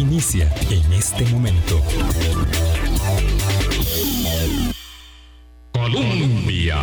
[0.00, 1.78] inicia en este momento.
[5.72, 6.78] Colombia.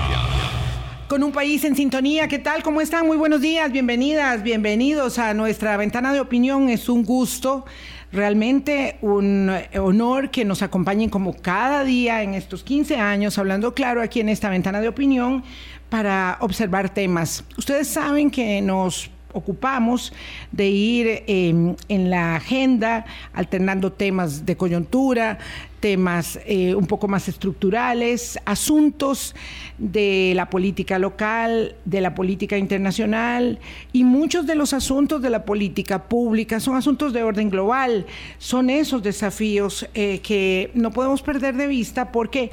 [1.08, 2.62] Con un país en sintonía, ¿qué tal?
[2.62, 3.08] ¿Cómo están?
[3.08, 6.70] Muy buenos días, bienvenidas, bienvenidos a nuestra ventana de opinión.
[6.70, 7.66] Es un gusto,
[8.12, 14.04] realmente un honor que nos acompañen como cada día en estos 15 años, hablando claro
[14.04, 15.44] aquí en esta ventana de opinión,
[15.90, 17.44] para observar temas.
[17.58, 20.14] Ustedes saben que nos ocupamos
[20.52, 25.38] de ir em, en la agenda alternando temas de coyuntura,
[25.80, 29.36] temas eh, un poco más estructurales, asuntos
[29.78, 33.60] de la política local, de la política internacional
[33.94, 38.06] y muchos de los asuntos de la política pública son asuntos de orden global,
[38.40, 42.52] son esos desafíos eh, que no podemos perder de vista porque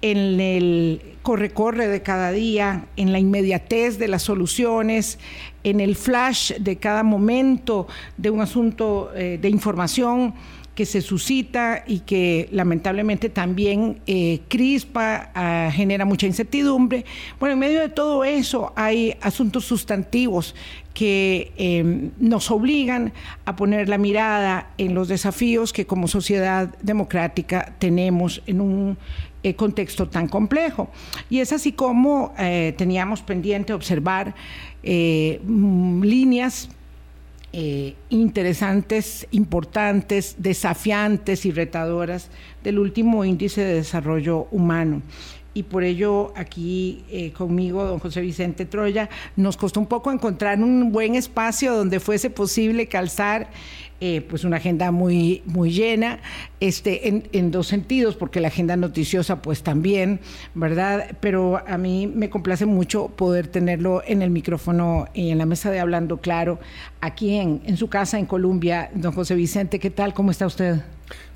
[0.00, 5.18] en el corre-corre de cada día, en la inmediatez de las soluciones,
[5.70, 7.86] en el flash de cada momento
[8.16, 10.34] de un asunto eh, de información
[10.74, 17.04] que se suscita y que lamentablemente también eh, crispa, ah, genera mucha incertidumbre.
[17.40, 20.54] Bueno, en medio de todo eso hay asuntos sustantivos
[20.94, 23.12] que em, nos obligan
[23.44, 28.98] a poner la mirada en los desafíos que como sociedad democrática tenemos en un
[29.42, 30.90] eh, contexto tan complejo.
[31.28, 32.34] Y es así como
[32.76, 34.34] teníamos pendiente observar
[34.82, 36.70] eh, mm, líneas
[38.10, 42.28] interesantes, importantes, desafiantes y retadoras
[42.62, 45.02] del último índice de desarrollo humano.
[45.54, 50.92] Y por ello aquí conmigo, don José Vicente Troya, nos costó un poco encontrar un
[50.92, 53.48] buen espacio donde fuese posible calzar
[54.00, 56.20] eh, pues una agenda muy, muy llena,
[56.60, 60.20] este, en, dos sentidos, porque la agenda noticiosa pues también,
[60.54, 61.16] ¿verdad?
[61.20, 65.70] Pero a mí me complace mucho poder tenerlo en el micrófono y en la mesa
[65.70, 66.60] de Hablando Claro,
[67.00, 68.90] aquí en, en su casa en Colombia.
[68.94, 70.14] Don José Vicente, ¿qué tal?
[70.14, 70.82] ¿Cómo está usted?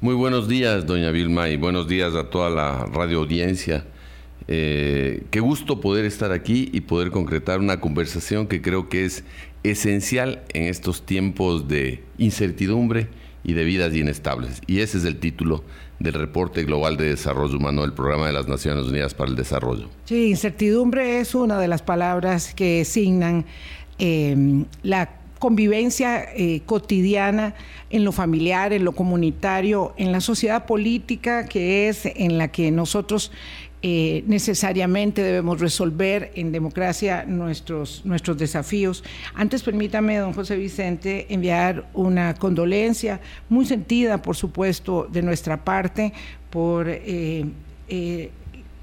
[0.01, 3.85] Muy buenos días, doña Vilma, y buenos días a toda la radio audiencia.
[4.49, 9.25] Eh, qué gusto poder estar aquí y poder concretar una conversación que creo que es
[9.63, 13.09] esencial en estos tiempos de incertidumbre
[13.45, 14.61] y de vidas inestables.
[14.67, 15.65] Y ese es el título
[15.99, 19.89] del reporte global de desarrollo humano del Programa de las Naciones Unidas para el Desarrollo.
[20.05, 23.45] Sí, incertidumbre es una de las palabras que signan
[23.99, 27.55] eh, la convivencia eh, cotidiana
[27.91, 32.71] en lo familiar, en lo comunitario, en la sociedad política que es en la que
[32.71, 33.33] nosotros
[33.85, 39.03] eh, necesariamente debemos resolver en democracia nuestros, nuestros desafíos.
[39.35, 46.13] Antes permítame, don José Vicente, enviar una condolencia muy sentida, por supuesto, de nuestra parte
[46.51, 47.45] por eh,
[47.89, 48.31] eh,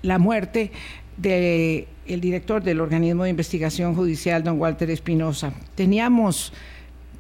[0.02, 0.72] la muerte
[1.16, 5.54] del el director del organismo de investigación judicial, don Walter Espinosa.
[5.76, 6.52] Teníamos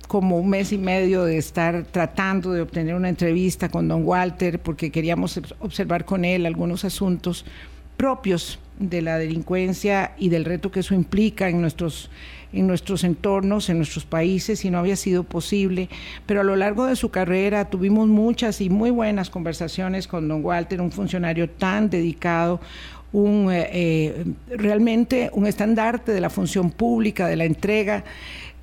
[0.09, 4.57] como un mes y medio de estar tratando de obtener una entrevista con don Walter
[4.57, 7.45] porque queríamos observar con él algunos asuntos
[7.95, 12.09] propios de la delincuencia y del reto que eso implica en nuestros,
[12.51, 15.89] en nuestros entornos, en nuestros países, y no había sido posible.
[16.25, 20.43] Pero a lo largo de su carrera tuvimos muchas y muy buenas conversaciones con don
[20.43, 22.59] Walter, un funcionario tan dedicado,
[23.11, 24.25] un, eh, eh,
[24.57, 28.03] realmente un estandarte de la función pública, de la entrega.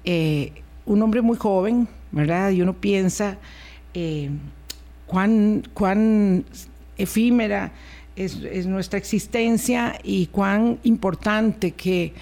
[0.05, 0.51] Eh,
[0.87, 2.51] un hombre muy joven, ¿verdad?
[2.51, 3.37] Y uno piensa
[3.93, 4.31] eh,
[5.07, 6.45] cuán, cuán
[6.97, 7.73] efímera
[8.15, 12.15] es, nuestra existencia y cuán importante que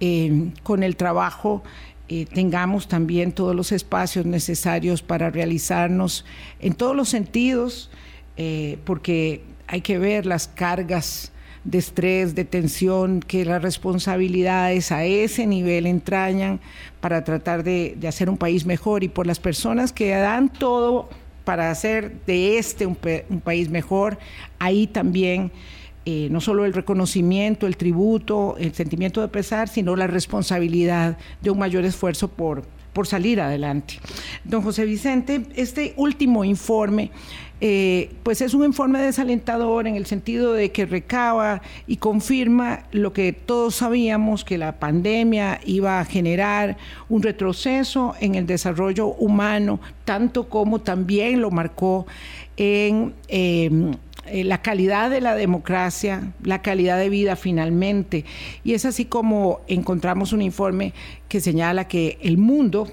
[0.00, 1.62] eh, con el trabajo
[2.08, 6.24] eh, tengamos también todos los espacios necesarios para realizarnos
[6.60, 7.90] en todos los sentidos,
[8.84, 11.32] porque hay que ver las cargas
[11.64, 16.60] de estrés, de tensión, que las responsabilidades a ese nivel entrañan
[17.00, 21.08] para tratar de, hacer un país mejor y por las personas que dan todo
[21.44, 24.18] para hacer de este un, país mejor,
[24.58, 25.50] ahí también
[26.04, 31.50] eh, no solo el reconocimiento, el tributo, el sentimiento de pesar, sino la responsabilidad de
[31.50, 33.94] un mayor esfuerzo por, por salir adelante.
[34.44, 37.10] Don José Vicente, este último informe
[37.60, 43.12] eh, pues es un informe desalentador en el sentido de que recaba y confirma lo
[43.12, 46.76] que todos sabíamos, que la pandemia iba a generar
[47.08, 52.06] un retroceso en el desarrollo humano, tanto como también lo marcó
[52.56, 53.14] en...
[53.28, 53.92] Em,
[54.30, 58.26] eh, la calidad de la democracia, la calidad de vida finalmente.
[58.62, 60.92] Y es así como encontramos un informe
[61.28, 62.88] que señala que el mundo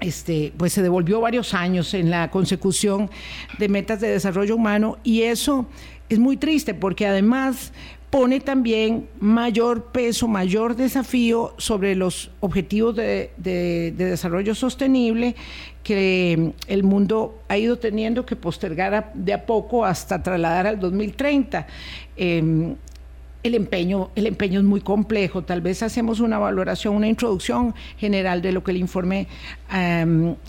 [0.00, 3.10] este, pues se devolvió varios años en la consecución
[3.58, 5.66] de metas de desarrollo humano y eso
[6.08, 7.72] es muy triste porque además
[8.10, 13.30] pone también mayor peso, mayor desafío sobre los objetivos de,
[13.96, 15.34] desarrollo sostenible
[15.82, 21.66] que el mundo ha ido teniendo que postergar de a poco hasta trasladar al 2030
[23.46, 25.42] el empeño, el empeño es muy complejo.
[25.42, 29.28] Tal vez hacemos una valoración, una introducción general de lo que el informe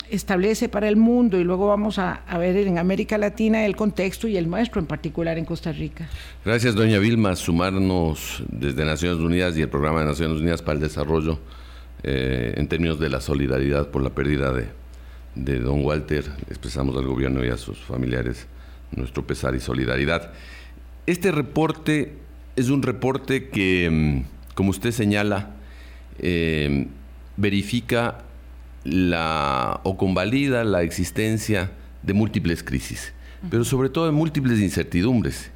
[0.09, 4.37] establece para el mundo y luego vamos a, ver en América Latina el contexto y
[4.37, 6.07] el nuestro, en particular en Costa Rica.
[6.45, 10.81] Gracias, doña Vilma, sumarnos desde Naciones Unidas y el programa de Naciones Unidas para el
[10.81, 11.39] Desarrollo
[12.03, 14.67] eh, en términos de la solidaridad por la pérdida de,
[15.35, 16.25] de don Walter.
[16.49, 18.47] Expresamos al gobierno y a sus familiares
[18.91, 20.31] nuestro pesar y solidaridad.
[21.05, 22.26] Este reporte
[22.57, 25.55] es un reporte que, mm, como usted señala,
[26.19, 26.87] eh,
[27.37, 28.17] verifica
[28.83, 31.71] la, o convalida la existencia
[32.01, 33.13] de múltiples crisis,
[33.51, 35.51] pero sobre todo de múltiples incertidumbres.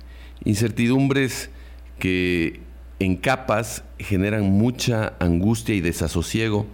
[0.45, 1.50] Incertidumbres
[1.98, 2.59] que
[3.00, 6.68] en capas generan mucha angustia y desasosiego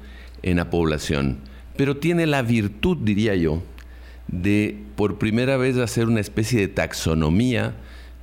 [0.43, 1.39] en la población,
[1.77, 3.63] pero tiene la virtud, diría yo,
[4.27, 7.75] de por primera vez hacer una especie de taxonomía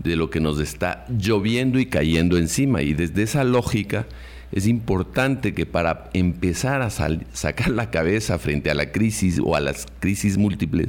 [0.05, 2.83] de lo que nos está lloviendo y cayendo encima.
[2.83, 4.07] Y desde esa lógica
[4.53, 9.61] es importante que para empezar a sacar la cabeza frente a la crisis o a
[9.61, 10.89] las crisis múltiples,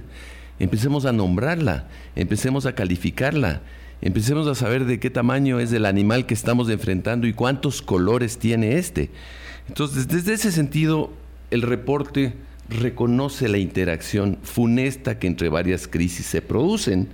[0.60, 3.62] empecemos a nombrarla, empecemos a calificarla,
[4.02, 8.38] empecemos a saber de qué tamaño es el animal que estamos enfrentando y cuántos colores
[8.38, 9.10] tiene este.
[9.68, 11.12] Entonces, desde ese sentido,
[11.50, 12.34] el reporte
[12.70, 17.08] reconoce la interacción funesta que entre varias crisis se producen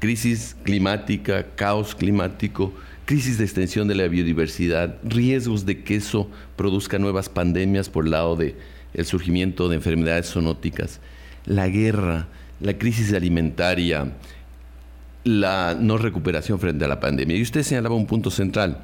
[0.00, 2.72] crisis climática, caos climático,
[3.04, 8.10] crisis de extensión de la biodiversidad, riesgos de que eso produzca nuevas pandemias por el
[8.10, 8.56] lado del
[8.92, 11.00] el surgimiento de enfermedades zoonóticas,
[11.46, 12.26] la guerra,
[12.60, 14.12] la crisis alimentaria,
[15.24, 17.36] la no recuperación frente a la pandemia.
[17.36, 18.78] Y usted señalaba un punto central,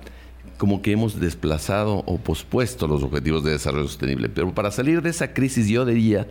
[0.58, 4.28] como que hemos desplazado o pospuesto los objetivos de desarrollo sostenible.
[4.28, 6.26] Pero para salir de esa crisis yo diría,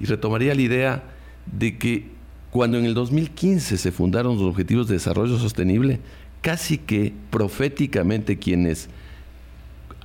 [0.00, 1.02] y retomaría la idea
[1.46, 2.10] de que
[2.52, 6.00] cuando en el 2015 se fundaron los Objetivos de Desarrollo Sostenible,
[6.42, 8.90] casi que proféticamente quienes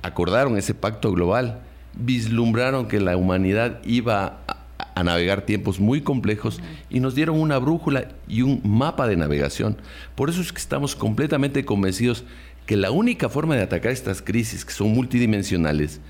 [0.02, 1.60] acordaron ese pacto global
[1.92, 6.60] vislumbraron que la humanidad iba a, navegar tiempos muy complejos
[6.90, 9.76] y nos dieron una brújula y un mapa de navegación.
[10.16, 12.24] Por eso es que estamos completamente convencidos
[12.66, 16.00] que la única forma de atacar estas crisis, que son multidimensionales,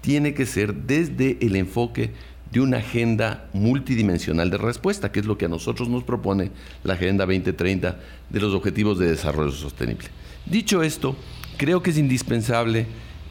[0.00, 2.12] tiene que ser desde el enfoque
[2.50, 6.50] de una agenda multidimensional de respuesta, que es lo que a nosotros nos propone
[6.82, 7.98] la Agenda 2030
[8.30, 10.08] de los Objetivos de Desarrollo Sostenible.
[10.46, 11.14] Dicho esto,
[11.58, 12.86] creo que es indispensable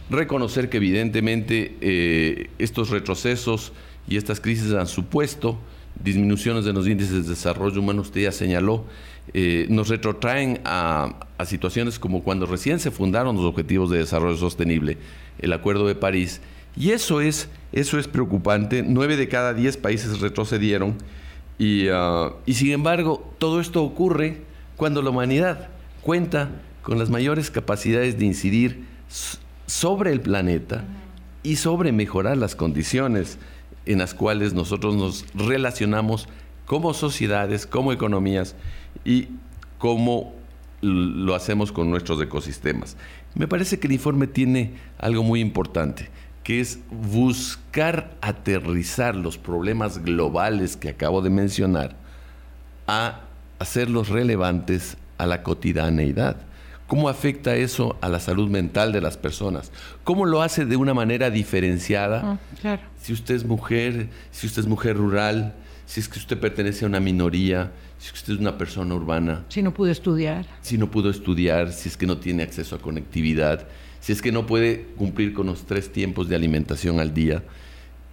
[0.10, 3.74] reconocer que evidentemente eh, estos retrocesos
[4.08, 5.58] y estas crisis han supuesto
[6.04, 8.86] disminuciones de los índices de desarrollo humano, usted ya señaló,
[9.34, 14.38] eh, nos retrotraen a, a, situaciones como cuando recién se fundaron los Objetivos de Desarrollo
[14.38, 14.98] Sostenible,
[15.40, 16.40] el Acuerdo de París,
[16.78, 18.84] y eso es, eso es preocupante.
[18.84, 20.96] Nueve de cada diez países retrocedieron.
[21.58, 24.42] Y, ah, y sin embargo, todo esto ocurre
[24.76, 25.70] cuando la humanidad
[26.02, 26.52] cuenta
[26.84, 28.86] con las mayores capacidades de incidir
[29.66, 30.86] sobre el planeta
[31.42, 33.40] y sobre mejorar las condiciones
[33.86, 36.28] en las cuales nosotros nos relacionamos
[36.66, 38.56] como sociedades, como economías
[39.04, 39.30] y
[39.80, 40.36] cómo
[40.82, 42.98] lo hacemos con nuestros ecosistemas.
[43.34, 46.10] Me parece que el informe tiene algo muy importante
[46.48, 51.98] que es buscar aterrizar los problemas globales que acabo de mencionar
[52.88, 53.20] a
[53.60, 56.38] hacerlos relevantes a la cotidianeidad.
[56.88, 59.74] ¿Cómo afecta eso a la salud mental de las personas?
[60.06, 62.40] ¿Cómo lo hace de una manera diferenciada?
[62.64, 65.54] Ah, si usted es mujer, si usted es mujer rural,
[65.86, 69.44] si es que usted pertenece a una minoría, si usted es una persona urbana.
[69.50, 70.46] Si no pudo estudiar.
[70.62, 73.68] Si no pudo estudiar, si es que no tiene acceso a conectividad,
[74.00, 77.44] si es que no puede cumplir con los tres tiempos de alimentación al día.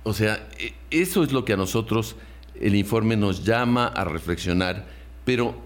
[0.02, 2.16] O sea, e, eso es lo que a nosotros
[2.60, 4.86] el informe nos llama a reflexionar,
[5.24, 5.56] pero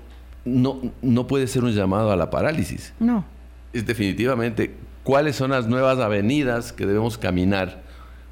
[0.45, 2.93] no, no puede ser un llamado a la parálisis.
[2.99, 3.25] No.
[3.73, 7.83] Es definitivamente cuáles son las nuevas avenidas que debemos caminar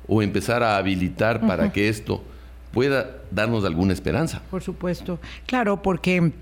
[0.08, 2.22] o empezar a habilitar para que esto
[2.72, 4.42] pueda darnos alguna esperanza.
[4.50, 5.18] Por supuesto.
[5.46, 6.32] Claro, porque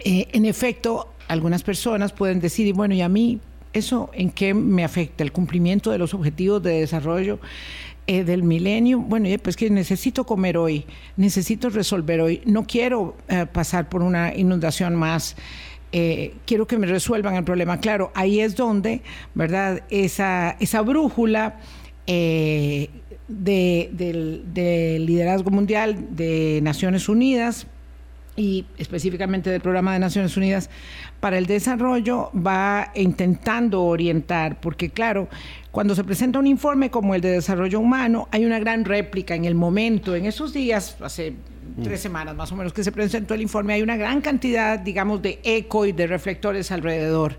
[0.00, 3.40] eh, en efecto algunas personas pueden decir, bueno, y a mí
[3.72, 5.24] ¿Eso en qué me afecta?
[5.24, 7.38] ¿El cumplimiento de los objetivos de desarrollo
[8.06, 8.98] eh, del milenio?
[9.00, 10.84] Bueno, pues que necesito comer hoy,
[11.16, 15.36] necesito resolver hoy, no quiero eh, pasar por una inundación más.
[15.92, 17.80] Eh, quiero que me resuelvan el problema.
[17.80, 19.02] Claro, ahí es donde,
[19.34, 19.82] ¿verdad?
[19.90, 21.60] Esa, esa brújula
[22.06, 22.90] del,
[23.28, 27.66] del liderazgo mundial de Naciones Unidas
[28.36, 30.70] y específicamente del Programa de Naciones Unidas
[31.20, 35.28] para el Desarrollo va intentando orientar, porque claro,
[35.70, 39.44] cuando se presenta un informe como el de desarrollo humano, hay una gran réplica en
[39.44, 41.34] el momento, en esos días, hace
[41.82, 42.02] tres mm.
[42.02, 45.38] semanas más o menos que se presentó el informe, hay una gran cantidad, digamos, de
[45.42, 47.36] eco y de reflectores alrededor.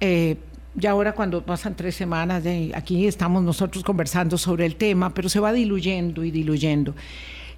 [0.00, 0.36] Eh,
[0.74, 5.40] ya ahora cuando pasan tres semanas, aquí estamos nosotros conversando sobre el tema, pero se
[5.40, 6.94] va diluyendo y diluyendo.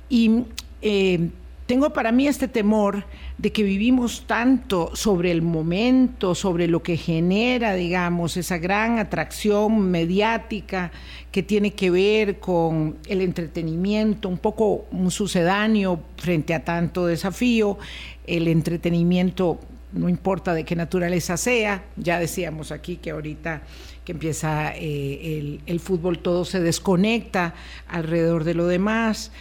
[0.09, 0.45] Y
[0.83, 1.29] eh,
[1.69, 3.05] tengo para mí este temor
[3.37, 9.79] de que vivimos tanto sobre el momento, sobre lo que genera, digamos, esa gran atracción
[9.91, 10.91] mediática
[11.31, 17.77] que tiene que ver con el entretenimiento, un poco un sucedáneo frente a tanto desafío,
[18.27, 19.61] el entretenimiento
[19.93, 23.61] no importa de qué naturaleza sea, ya decíamos aquí que ahorita
[24.07, 27.55] que empieza eh, el, fútbol todo se desconecta
[27.89, 29.33] alrededor de lo demás,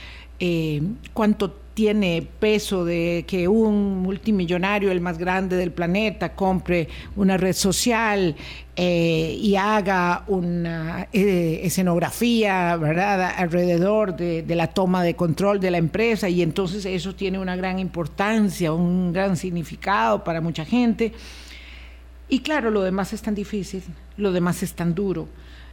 [0.41, 0.81] eh,
[1.13, 7.53] cuánto tiene peso de que un multimillonario, el más grande del planeta, compre una red
[7.53, 8.35] social
[8.75, 15.69] eh, y haga una eh, escenografía, ¿verdad?, alrededor de, de, la toma de control de
[15.69, 21.13] la empresa y entonces eso tiene una gran importancia, un gran significado para mucha gente.
[22.27, 23.83] Y claro, lo demás es tan difícil,
[24.17, 25.27] lo demás es tan duro,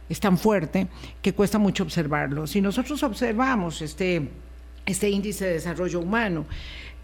[0.07, 0.85] es tan fuerte
[1.23, 2.45] que cuesta mucho observarlo.
[2.45, 4.44] Si nosotros observamos este
[4.85, 6.45] este índice de desarrollo humano.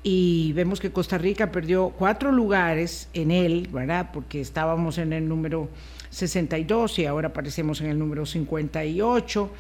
[0.04, 4.10] Y vemos que Costa Rica perdió cuatro lugares en él, ¿verdad?
[4.12, 5.70] Porque estábamos en el número
[6.10, 9.52] 62 y ahora aparecemos en el número 58.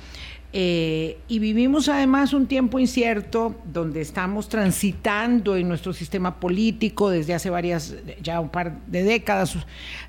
[0.54, 7.34] Eh, y vivimos además un tiempo incierto donde estamos transitando en nuestro sistema político desde
[7.34, 9.56] hace varias, ya un par de décadas,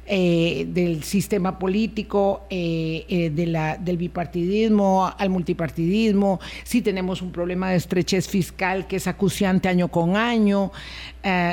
[0.04, 6.40] eh, del sistema político, eh, de la, del bipartidismo al multipartidismo.
[6.64, 10.72] Sí tenemos un problema de estrechez fiscal que es acuciante año con año.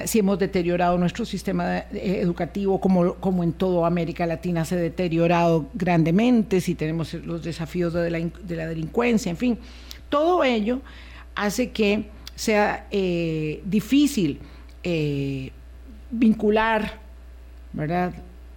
[0.06, 5.68] Si hemos deteriorado nuestro sistema educativo como, como en toda América Latina se ha deteriorado
[5.74, 6.60] grandemente.
[6.60, 9.60] Si tenemos los desafíos de la, de la delincuencia, en fin,
[10.10, 10.82] todo ello
[11.36, 14.40] hace que sea eh, difícil
[14.84, 15.52] eh,
[16.10, 17.00] vincular
[17.74, 18.14] ¿verdad?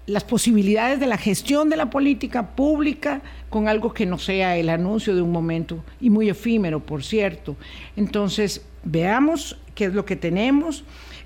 [0.07, 4.69] las posibilidades de la gestión de la política pública con algo que no sea el
[4.69, 7.57] anuncio de un momento y muy efímero, por cierto.
[7.97, 10.85] Entonces, veamos qué es lo que tenemos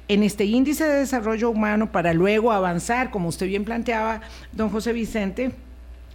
[0.08, 4.20] en este índice de desarrollo humano para luego avanzar, como usted bien planteaba,
[4.52, 5.52] don José Vicente,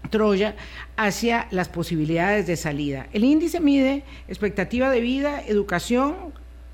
[0.09, 0.55] Troya
[0.97, 3.07] hacia las posibilidades de salida.
[3.13, 6.15] El índice mide expectativa de vida, educación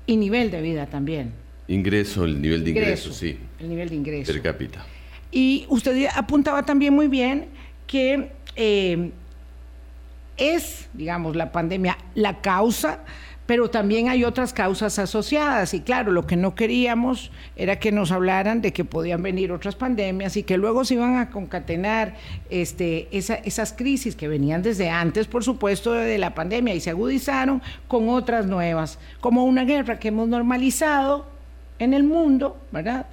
[0.06, 1.32] y nivel de vida también.
[1.68, 3.38] Ingreso, el nivel de ingreso, sí.
[3.60, 4.32] El nivel de ingreso.
[4.32, 4.86] Per cápita.
[5.30, 7.46] Y usted apuntaba también muy bien
[7.86, 9.10] que eh,
[10.38, 13.04] es, digamos, la pandemia la causa
[13.48, 18.12] pero también hay otras causas asociadas y claro, lo que no queríamos era que nos
[18.12, 22.14] hablaran de que podían venir otras pandemias y que luego se iban a concatenar
[22.50, 27.62] este, esas crisis que venían desde antes, por supuesto, de la pandemia y se agudizaron
[27.88, 31.24] con otras nuevas, como una guerra que hemos normalizado
[31.78, 33.06] en el mundo, ¿verdad?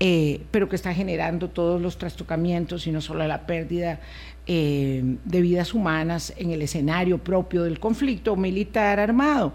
[0.00, 4.00] Eh, pero que está generando todos los trastocamientos y no solo la pérdida
[4.46, 9.54] eh, de vidas humanas en el escenario propio del conflicto militar armado.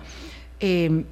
[0.60, 1.04] Eh,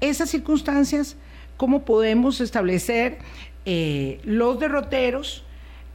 [0.00, 1.16] esas circunstancias,
[1.56, 3.18] ¿cómo podemos establecer
[3.66, 5.44] eh, los derroteros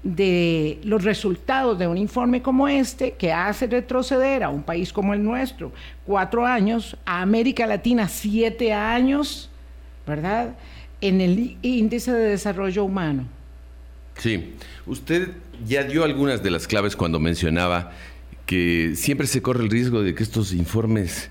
[0.04, 5.16] de los resultados de un informe como este que hace retroceder a un país como
[5.16, 5.72] el nuestro
[6.06, 9.50] cuatro años, a América Latina siete años,
[10.06, 10.56] ¿verdad?
[11.02, 13.35] En el índice de desarrollo humano.
[14.18, 14.54] Sí,
[14.86, 15.30] usted
[15.68, 17.92] ya dio algunas de las claves cuando mencionaba
[18.46, 21.30] que siempre se corre el riesgo de que estos informes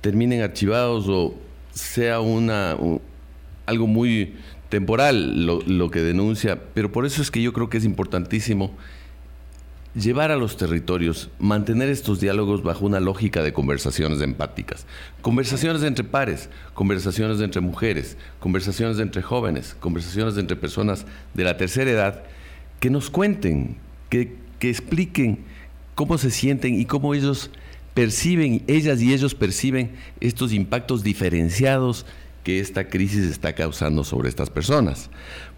[0.00, 1.34] terminen archivados o
[1.72, 2.76] sea una
[3.66, 4.34] algo muy
[4.68, 8.76] temporal lo, lo, que denuncia, pero por eso es que yo creo que es importantísimo
[9.96, 14.86] llevar a los territorios, mantener estos diálogos bajo una lógica de conversaciones empáticas,
[15.22, 21.90] conversaciones entre pares, conversaciones entre mujeres, conversaciones entre jóvenes, conversaciones entre personas de la tercera
[21.90, 22.22] edad,
[22.78, 23.76] que nos cuenten,
[24.10, 25.38] que, que expliquen
[25.94, 27.50] cómo se sienten y cómo ellos
[27.94, 32.04] perciben, ellas y ellos perciben estos impactos diferenciados
[32.44, 35.08] que esta crisis está causando sobre estas personas.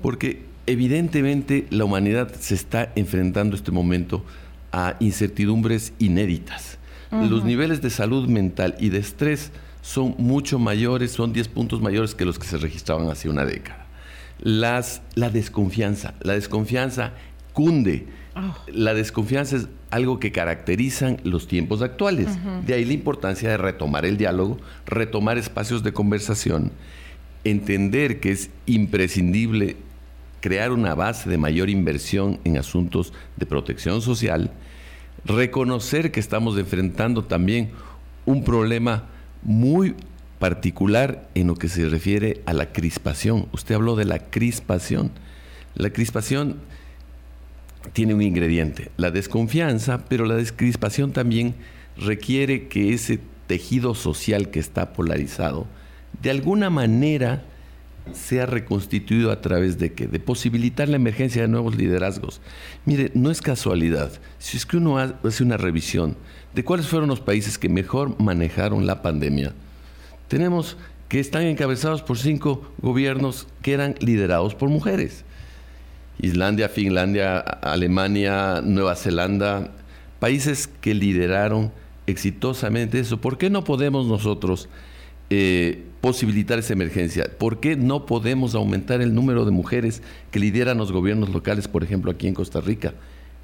[0.01, 4.25] Porque evidentemente la humanidad se está enfrentando este momento
[4.71, 6.79] a incertidumbres inéditas.
[7.11, 12.15] Los niveles de salud mental y de estrés son mucho mayores, son 10 puntos mayores
[12.15, 13.87] que los que se registraban hace una década.
[14.41, 17.15] Las, la desconfianza, la desconfianza
[17.55, 18.07] cunde.
[18.37, 18.55] Oh.
[18.71, 22.29] La desconfianza es algo que caracterizan los tiempos actuales.
[22.67, 26.73] De ahí la importancia de retomar el diálogo, retomar espacios de conversación
[27.45, 29.77] entender que es imprescindible
[30.41, 34.51] crear una base de mayor inversión en asuntos de protección social,
[35.25, 37.71] reconocer que estamos enfrentando también
[38.27, 39.07] un problema
[39.43, 39.95] muy
[40.39, 43.49] particular en lo que se refiere a la crispación.
[43.53, 45.11] Usted habló de la crispación.
[45.75, 46.57] La crispación
[47.93, 51.55] tiene un ingrediente, la desconfianza, pero la descrispación también
[51.97, 55.67] requiere que ese tejido social que está polarizado,
[56.23, 57.43] de alguna manera
[58.13, 60.07] sea reconstituido a través de qué?
[60.07, 62.41] De posibilitar la emergencia de nuevos liderazgos.
[62.85, 64.13] Mire, no es casualidad.
[64.39, 66.17] Si es que uno hace una revisión
[66.55, 69.53] de cuáles fueron los países que mejor manejaron la pandemia,
[70.29, 70.77] tenemos
[71.09, 75.25] que están encabezados por cinco gobiernos que eran liderados por mujeres.
[76.21, 79.73] Islandia, Finlandia, Alemania, Nueva Zelanda,
[80.19, 81.73] países que lideraron
[82.07, 83.21] exitosamente eso.
[83.21, 84.69] ¿Por qué no podemos nosotros
[85.31, 87.31] eh, posibilitar esa emergencia?
[87.39, 91.83] ¿Por qué no podemos aumentar el número de mujeres que lideran los gobiernos locales, por
[91.85, 92.95] ejemplo, aquí en Costa Rica?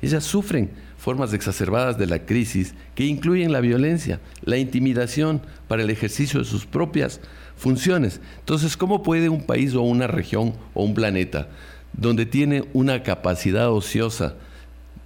[0.02, 5.90] Ellas sufren formas exacerbadas de la crisis que incluyen la violencia, la intimidación para el
[5.90, 7.20] ejercicio de sus propias
[7.56, 8.20] funciones.
[8.40, 11.48] Entonces, ¿cómo puede un país o una región o un planeta
[11.92, 14.34] donde tiene una capacidad ociosa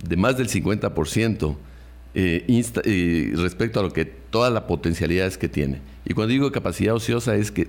[0.06, 1.56] de más del 50%
[2.14, 2.44] eh,
[2.84, 5.80] eh, respecto a lo que todas las potencialidades que tiene?
[6.08, 7.68] Y cuando digo capacidad ociosa es que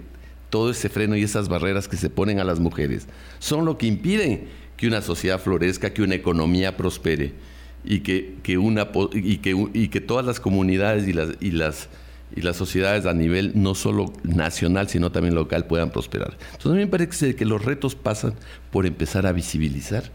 [0.50, 3.86] todo ese freno y esas barreras que se ponen a las mujeres son lo que
[3.86, 7.34] impiden que una sociedad florezca, que una economía prospere
[7.84, 11.90] y que, una, y que, y que todas las comunidades y las, y, las,
[12.34, 16.38] y las sociedades a nivel no solo nacional, sino también local puedan prosperar.
[16.54, 18.36] Entonces a mí me parece que los retos pasan
[18.72, 20.12] por empezar a visibilizar,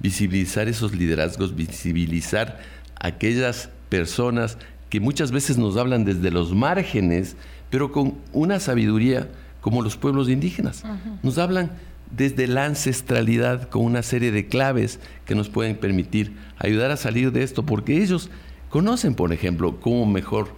[0.00, 2.60] visibilizar esos liderazgos, visibilizar
[3.00, 4.58] aquellas personas
[4.90, 7.36] que muchas veces nos hablan desde los márgenes
[7.70, 9.28] pero con una sabiduría
[9.60, 10.84] como los pueblos indígenas.
[11.22, 11.72] Nos hablan
[12.10, 17.32] desde la ancestralidad con una serie de claves que nos pueden permitir ayudar a salir
[17.32, 18.30] de esto, porque ellos
[18.70, 20.48] conocen, por ejemplo, cómo mejor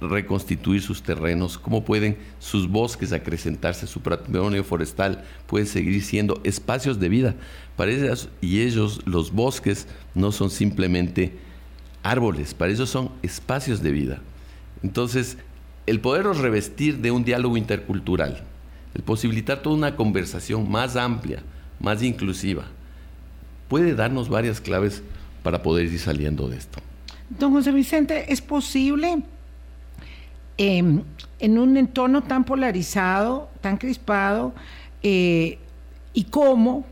[0.00, 7.00] reconstituir sus terrenos, cómo pueden sus bosques acrecentarse, su patrimonio forestal puede seguir siendo espacios
[7.00, 7.34] de vida.
[7.76, 11.38] Para ellos y ellos los bosques no son simplemente
[12.02, 14.20] árboles, para ellos son espacios de vida.
[14.82, 15.38] Entonces,
[15.86, 18.42] el poderlos revestir de un diálogo intercultural,
[18.94, 21.42] el posibilitar toda una conversación más amplia,
[21.80, 22.64] más inclusiva,
[23.68, 25.02] puede darnos varias claves
[25.42, 26.80] para poder ir saliendo de esto.
[27.28, 29.22] Don José Vicente, ¿es posible
[30.56, 31.02] em,
[31.38, 34.54] en un entorno tan polarizado, tan crispado,
[35.02, 35.58] eh,
[36.12, 36.86] y cómo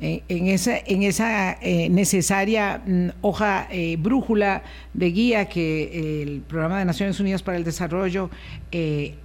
[0.00, 6.80] en esa, en esa eh, necesaria mm, hoja eh, brújula de guía que el Programa
[6.80, 8.28] de Naciones Unidas para el Desarrollo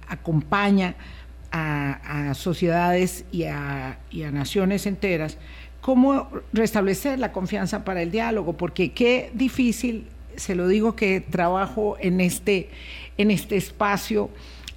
[0.08, 0.94] acompaña
[1.50, 5.38] a, sociedades y a, y a, naciones enteras,
[5.80, 11.96] cómo restablecer la confianza para el diálogo, porque qué difícil, se lo digo que trabajo
[12.00, 12.70] en este,
[13.18, 14.30] en este espacio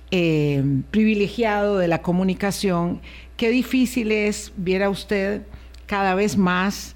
[0.09, 3.01] privilegiado de la comunicación,
[3.37, 5.41] qué difícil es, viera usted,
[5.87, 6.95] cada vez más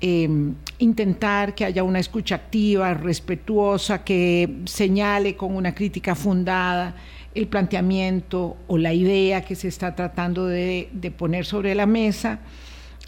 [0.00, 6.94] em, intentar que haya una escucha activa, respetuosa, que señale con una crítica fundada
[7.34, 12.40] el planteamiento o la idea que se está tratando de, poner sobre la mesa.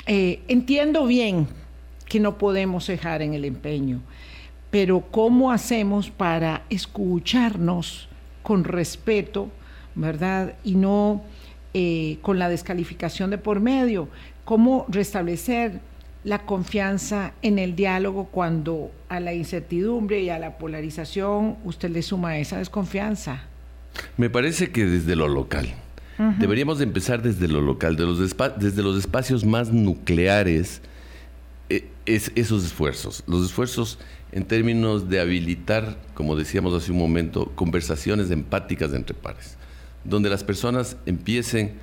[0.07, 1.47] Eh, entiendo bien
[2.05, 4.01] que no podemos dejar en el empeño,
[4.71, 8.09] pero ¿cómo hacemos para escucharnos
[8.43, 9.51] con respeto,
[9.95, 10.55] verdad?
[10.63, 11.23] Y no
[11.73, 14.09] eh, con la descalificación de por medio
[14.49, 15.79] cómo restablecer
[16.25, 22.01] la confianza en el diálogo cuando a la incertidumbre y a la polarización usted le
[22.01, 23.43] suma esa desconfianza.
[24.17, 25.69] Me parece que desde lo local.
[26.39, 30.81] Deberíamos empezar desde lo local, desde los espacios más nucleares,
[31.69, 33.25] eh, es, esos esfuerzos.
[33.27, 33.99] Los esfuerzos
[34.33, 39.59] en términos de habilitar, como decíamos hace un momento, conversaciones empáticas entre pares,
[40.05, 41.75] donde las personas empiecen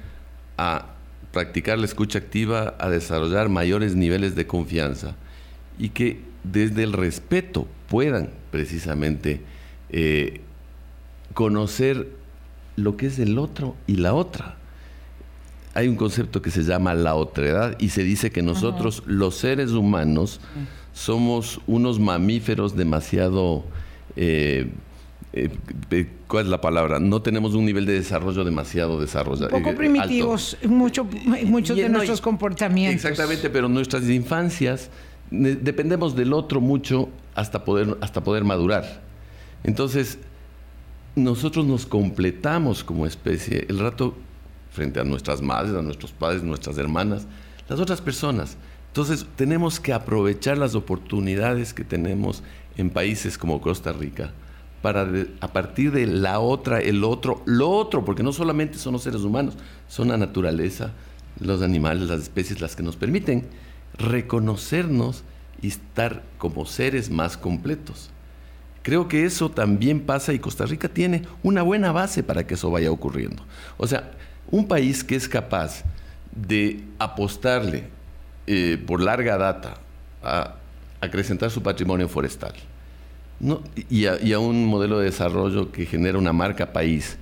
[0.58, 0.95] a
[1.36, 5.18] practicar la escucha activa a desarrollar mayores niveles de confianza
[5.78, 9.42] y que desde el respeto puedan precisamente
[9.90, 10.40] eh,
[11.34, 12.08] conocer
[12.78, 14.56] lo que es el otro y la otra.
[15.74, 19.72] Hay un concepto que se llama la otredad y se dice que nosotros, los seres
[19.72, 20.40] humanos,
[20.94, 23.66] somos unos mamíferos demasiado
[24.16, 24.72] eh,
[25.36, 25.50] eh,
[25.92, 26.98] eh, ¿cuál es la palabra?
[26.98, 29.54] No tenemos un nivel de desarrollo demasiado desarrollado.
[29.54, 31.06] Un poco primitivos mucho,
[31.44, 33.04] muchos de nuestros comportamientos.
[33.04, 34.90] Exactamente, pero nuestras infancias
[35.30, 39.02] dependemos del otro mucho hasta poder, hasta poder madurar.
[39.66, 40.20] Entonces,
[41.16, 44.16] nosotros nos completamos como especie el rato
[44.72, 47.28] frente a nuestras madres, a nuestros padres, nuestras hermanas,
[47.68, 48.56] las otras personas.
[48.88, 52.42] Entonces tenemos que aprovechar las oportunidades que tenemos
[52.78, 54.32] en países como Costa Rica
[54.86, 55.08] para
[55.40, 59.22] a partir de la otra, el otro, lo otro, porque no solamente son los seres
[59.22, 59.56] humanos,
[59.88, 60.92] son la naturaleza,
[61.40, 63.48] los animales, las especies las que nos permiten
[63.98, 65.24] reconocernos
[65.60, 68.12] y estar como seres más completos.
[68.84, 72.70] Creo que eso también pasa y Costa Rica tiene una buena base para que eso
[72.70, 73.44] vaya ocurriendo.
[73.78, 74.12] O sea,
[74.52, 75.84] un país que es capaz
[76.32, 77.86] de apostarle
[78.46, 79.80] eh, por larga data
[80.22, 80.54] a
[81.02, 82.54] acrecentar su patrimonio forestal
[83.90, 87.18] y, a, un modelo de desarrollo que genera una marca país,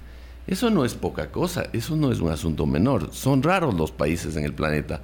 [0.45, 3.13] eso no es poca cosa, eso no es un asunto menor.
[3.13, 5.02] Son raros los países en el planeta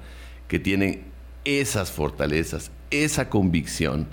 [0.48, 1.02] que tienen
[1.44, 4.06] esas fortalezas, esa convicción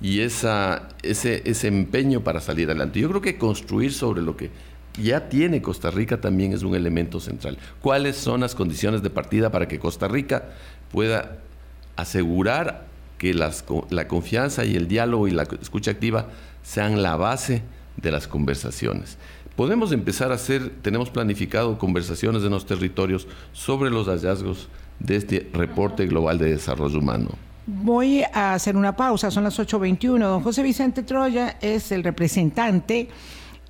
[0.00, 3.00] y esa, ese, ese empeño para salir adelante.
[3.00, 4.50] Yo creo que construir sobre lo que
[5.00, 7.58] ya tiene Costa Rica también es un elemento central.
[7.80, 10.50] ¿Cuáles son las condiciones de partida para que Costa Rica
[10.90, 11.38] pueda
[11.96, 12.86] asegurar
[13.24, 16.28] que las, la confianza y el diálogo y la escucha activa
[16.62, 17.62] sean la base
[17.96, 19.16] de las conversaciones?
[19.56, 25.48] Podemos empezar a hacer, tenemos planificado conversaciones en los territorios sobre los hallazgos de este
[25.54, 27.30] reporte global de desarrollo humano.
[27.66, 30.18] Voy a hacer una pausa, son las 8.21.
[30.18, 33.08] Don José Vicente Troya es el representante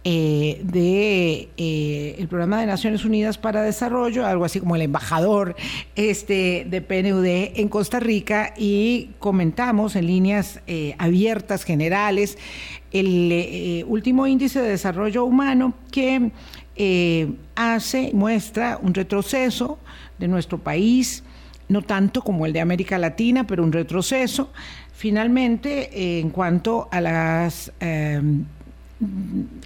[0.04, 5.56] eh, de eh, el programa de Naciones Unidas para Desarrollo, algo así como el embajador
[5.96, 12.36] este, de PNUD en Costa Rica, y comentamos en líneas eh, abiertas, generales,
[12.92, 16.30] el último índice de desarrollo humano que
[17.56, 19.78] hace, muestra un retroceso
[20.18, 21.24] de nuestro país
[21.68, 24.50] no tanto como el de América Latina, pero un retroceso.
[24.92, 27.72] Finalmente, eh, en cuanto a, las,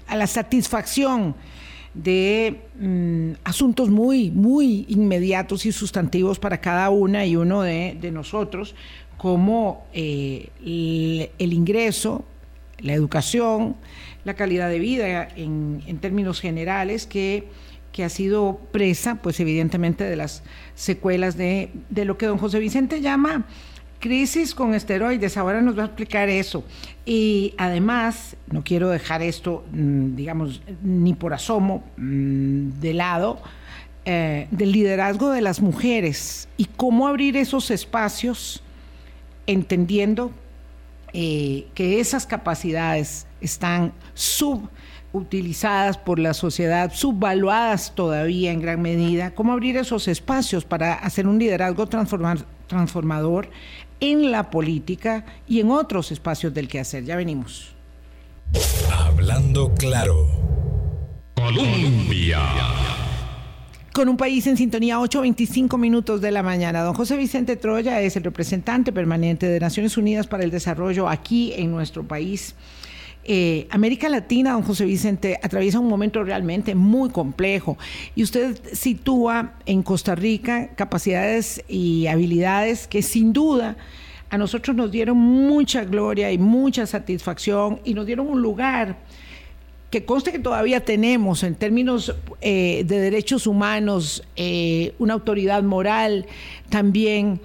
[0.06, 1.34] a la satisfacción
[1.94, 8.74] de mm, asuntos muy, muy inmediatos y sustantivos para cada una y uno de, nosotros,
[9.16, 10.50] como eh,
[11.38, 12.24] el, ingreso,
[12.78, 13.76] la educación,
[14.24, 17.48] la calidad de vida en, en términos generales, que
[17.98, 20.44] que ha sido presa, pues evidentemente, de las
[20.76, 23.46] secuelas de, lo que don José Vicente llama
[23.98, 25.36] crisis con esteroides.
[25.36, 26.64] Ahora nos va a explicar eso.
[27.04, 33.40] Y además, no quiero dejar esto, mm, digamos, ni por asomo mm, de lado,
[34.04, 38.62] eh, del liderazgo de las mujeres y cómo abrir esos espacios
[39.46, 40.30] entendiendo
[41.12, 44.68] eh, que esas capacidades están sub
[45.12, 51.26] utilizadas por la sociedad, subvaluadas todavía en gran medida, cómo abrir esos espacios para hacer
[51.26, 53.50] un liderazgo transformador
[54.00, 57.04] en la política y en otros espacios del quehacer.
[57.04, 57.74] Ya venimos.
[58.92, 60.26] Hablando claro.
[61.34, 62.40] Colombia.
[63.92, 66.82] Con un país en sintonía, 8.25 minutos de la mañana.
[66.82, 71.52] Don José Vicente Troya es el representante permanente de Naciones Unidas para el Desarrollo aquí
[71.56, 72.54] en nuestro país.
[73.30, 77.76] Eh, América Latina, don José Vicente, atraviesa un momento realmente muy complejo.
[78.14, 83.76] Y usted sitúa en Costa Rica capacidades y habilidades que sin duda
[84.30, 88.96] a nosotros nos dieron mucha gloria y mucha satisfacción y nos dieron un lugar
[89.90, 96.24] que conste que todavía tenemos en términos eh, de derechos humanos, eh, una autoridad moral
[96.70, 97.40] también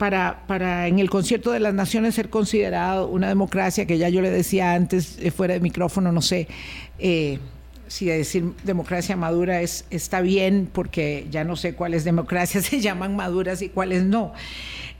[0.00, 4.22] para, para en el concierto de las naciones ser considerado una democracia, que ya yo
[4.22, 6.48] le decía antes, eh, fuera de micrófono, no sé
[6.98, 7.38] eh,
[7.86, 13.14] si decir democracia madura es, está bien, porque ya no sé cuáles democracias se llaman
[13.14, 14.32] maduras y cuáles no,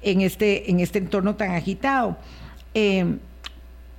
[0.02, 2.18] en este, en este entorno tan agitado.
[2.74, 3.06] Eh,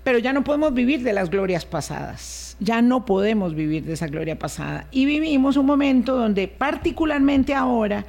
[0.03, 4.05] pero ya no podemos vivir de las glorias pasadas, ya no podemos vivir de esa
[4.05, 4.85] gloria pasada.
[4.91, 8.05] Y vivimos un momento donde particularmente ahora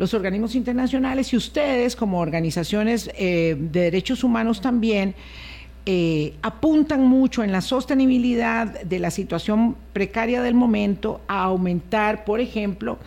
[0.00, 5.14] los organismos internacionales y ustedes como organizaciones eh, de derechos humanos también
[5.84, 12.40] eh, apuntan mucho en la sostenibilidad de la situación precaria del momento a aumentar, por
[12.40, 12.98] ejemplo,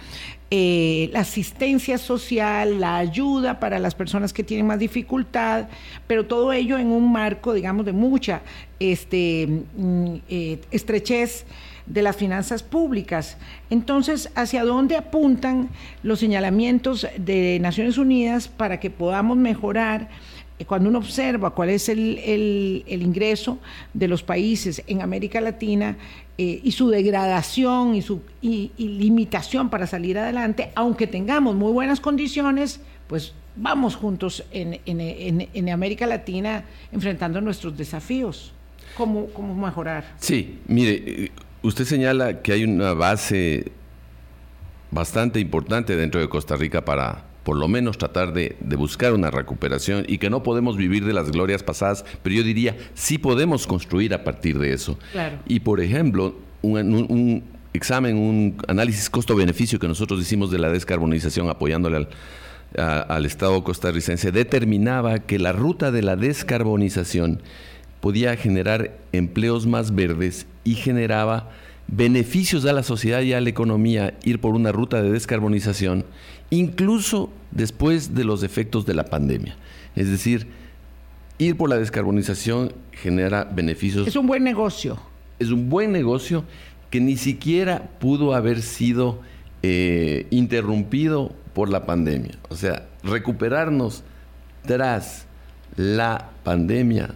[0.51, 5.69] eh, la asistencia social, la ayuda para las personas que tienen más dificultad,
[6.05, 8.43] pero todo ello en un marco, digamos, de mucha
[8.79, 10.15] este, mm,
[10.69, 11.47] estrechez
[11.85, 13.37] de las finanzas públicas.
[13.69, 15.69] Entonces, ¿hacia dónde apuntan
[16.01, 20.09] los señalamientos de Naciones Unidas para que podamos mejorar?
[20.59, 23.59] Eh, cuando uno observa cuál es el, ingreso
[23.93, 25.97] de los países en América Latina
[26.37, 32.79] eh, y su degradación y su limitación para salir adelante, aunque tengamos muy buenas condiciones,
[33.07, 38.53] pues vamos juntos en, en América Latina enfrentando nuestros desafíos.
[38.95, 40.05] ¿Cómo, ¿Cómo mejorar?
[40.17, 41.31] Sí, mire,
[41.63, 43.71] Usted señala que hay una base
[44.91, 50.05] bastante importante dentro de Costa Rica para por lo menos tratar de, buscar una recuperación
[50.07, 54.13] y que no podemos vivir de las glorias pasadas, pero yo diría, sí podemos construir
[54.13, 54.97] a partir de eso.
[55.45, 61.97] Y por ejemplo, un, examen, un análisis costo-beneficio que nosotros hicimos de la descarbonización apoyándole
[61.97, 67.41] al, al Estado costarricense determinaba que la ruta de la descarbonización
[67.99, 71.49] podía generar empleos más verdes y generaba
[71.87, 76.05] beneficios a la sociedad y a la economía ir por una ruta de descarbonización,
[76.49, 79.55] incluso después de los efectos de la pandemia.
[79.95, 80.47] Es decir,
[81.37, 84.07] ir por la descarbonización genera beneficios.
[84.07, 84.99] Es un buen negocio.
[85.39, 86.45] Es un buen negocio
[86.89, 89.19] que ni siquiera pudo haber sido
[89.61, 92.37] eh, interrumpido por la pandemia.
[92.49, 94.03] O sea, recuperarnos
[94.65, 95.25] tras
[95.75, 97.13] la pandemia,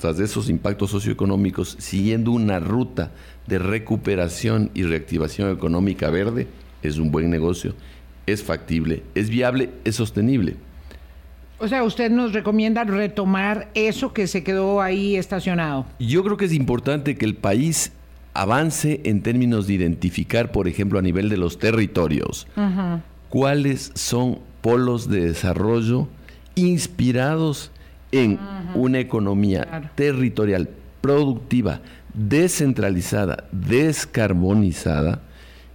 [0.00, 3.10] tras esos impactos socioeconómicos, siguiendo una ruta
[3.46, 6.46] de recuperación y reactivación económica verde,
[6.82, 7.74] es un buen negocio,
[8.26, 10.56] es factible, es viable, es sostenible.
[11.58, 15.84] O sea, usted nos recomienda retomar eso que se quedó ahí estacionado.
[15.98, 17.92] Yo creo que es importante que el país
[18.32, 22.46] avance en términos de identificar, por ejemplo, a nivel de los territorios,
[23.28, 26.08] cuáles son polos de desarrollo
[26.54, 27.70] inspirados
[28.12, 28.38] en
[28.74, 30.68] una economía territorial,
[31.00, 31.80] productiva,
[32.14, 35.22] descentralizada, descarbonizada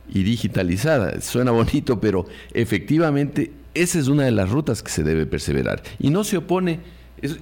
[0.10, 1.22] y digitalizada.
[1.22, 5.82] Suena bonito, pero efectivamente esa es una de las rutas que se debe perseverar.
[6.00, 6.80] Y no se opone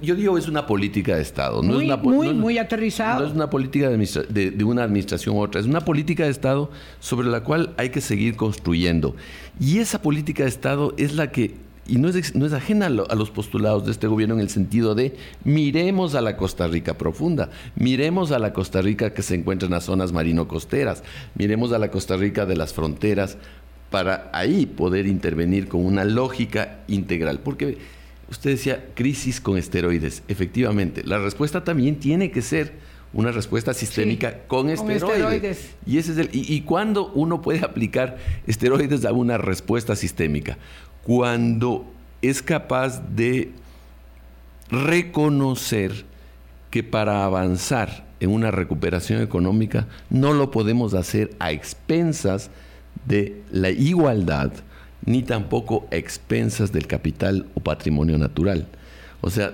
[0.02, 1.62] yo digo, es una política de Estado.
[1.62, 3.20] No muy, es una, muy, muy aterrizado.
[3.20, 5.60] No es una política de, una administración u otra.
[5.60, 9.16] Es una política de Estado sobre la cual hay que seguir construyendo.
[9.60, 13.14] Y esa política de Estado es la que, y no es, no es ajena a,
[13.14, 17.50] los postulados de este gobierno en el sentido de miremos a la Costa Rica profunda,
[17.76, 21.02] miremos a la Costa Rica que se encuentra en las zonas marino-costeras,
[21.34, 23.36] miremos a la Costa Rica de las fronteras
[23.90, 27.40] para ahí poder intervenir con una lógica integral.
[27.40, 27.78] Porque
[28.30, 30.22] Usted decía crisis con esteroides.
[30.28, 32.72] Efectivamente, la respuesta también tiene que ser
[33.12, 35.74] una respuesta sistémica con, esteroides.
[35.86, 38.16] Y ese es el y, cuándo uno puede aplicar
[38.46, 40.58] esteroides a una respuesta sistémica
[41.04, 41.84] cuando
[42.22, 43.52] es capaz de
[44.70, 46.04] reconocer
[46.70, 52.50] que para avanzar en una recuperación económica no lo podemos hacer a expensas
[53.06, 54.52] de la igualdad,
[55.04, 58.66] ni tampoco expensas del capital o patrimonio natural.
[59.20, 59.52] O sea,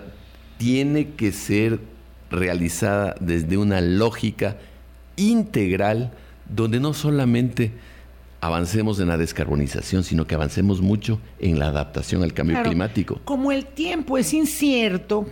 [0.57, 1.81] tiene que ser
[2.31, 4.57] realizada desde una lógica
[5.17, 6.13] integral
[6.49, 7.73] donde no solamente
[8.41, 13.21] avancemos en la descarbonización, sino que avancemos mucho en la adaptación al cambio climático.
[13.25, 15.27] Como el tiempo es incierto,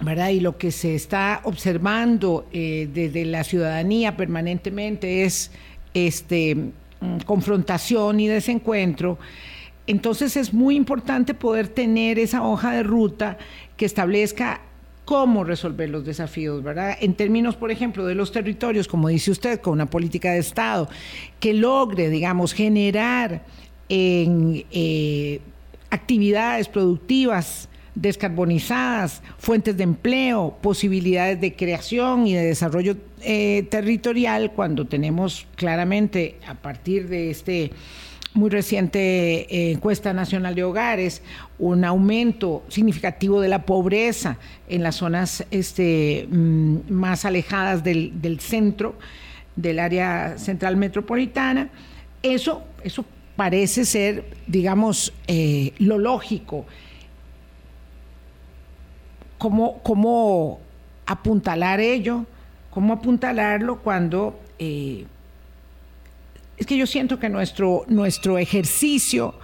[0.00, 0.30] ¿verdad?
[0.30, 5.50] Y lo que se está observando eh, desde la ciudadanía permanentemente es
[5.92, 9.18] este Mm, confrontación y desencuentro.
[9.86, 13.38] Entonces es muy importante poder tener esa hoja de ruta
[13.78, 14.60] que establezca
[15.10, 16.96] cómo resolver los desafíos, ¿verdad?
[17.00, 20.88] En términos, por ejemplo, de los territorios, como dice usted, con una política de Estado
[21.40, 23.42] que logre, digamos, generar
[23.88, 25.40] en, eh,
[25.90, 34.86] actividades productivas descarbonizadas, fuentes de empleo, posibilidades de creación y de desarrollo eh, territorial, cuando
[34.86, 37.72] tenemos claramente a partir de este
[38.34, 38.98] muy reciente
[39.54, 41.22] eh, encuesta nacional de hogares,
[41.58, 44.38] un aumento significativo de la pobreza
[44.68, 48.94] en las zonas este, mm, más alejadas del, centro,
[49.56, 51.70] del área central metropolitana.
[52.22, 56.66] Eso, eso parece ser, digamos, eh, lo lógico
[59.40, 60.60] cómo,
[61.06, 62.26] apuntalar ello,
[62.70, 64.38] cómo apuntalarlo cuando...
[64.58, 65.06] Eh,
[66.60, 69.34] es que yo siento que nuestro, nuestro ejercicio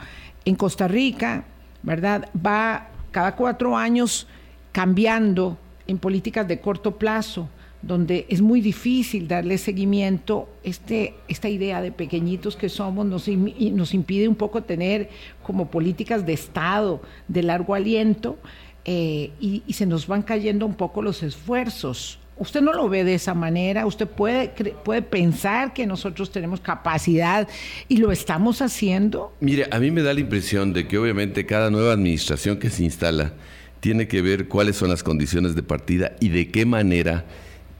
[0.44, 1.44] en Costa Rica,
[1.82, 2.28] ¿verdad?
[2.36, 4.26] Va cada cuatro años
[4.70, 7.48] cambiando en políticas de corto plazo,
[7.80, 10.46] donde es muy difícil darle seguimiento.
[10.62, 15.08] Este, esta idea de pequeñitos que somos nos, nos impide un poco tener
[15.42, 18.36] como políticas de Estado de largo aliento
[18.84, 22.18] eh, y, se nos van cayendo un poco los esfuerzos.
[22.38, 24.48] Usted no lo ve de esa manera, usted puede,
[24.84, 27.48] puede pensar que nosotros tenemos capacidad
[27.88, 29.32] y lo estamos haciendo.
[29.40, 32.84] Mire, a mí me da la impresión de que obviamente cada nueva administración que se
[32.84, 33.32] instala
[33.80, 37.24] tiene que ver cuáles son las condiciones de partida y de qué manera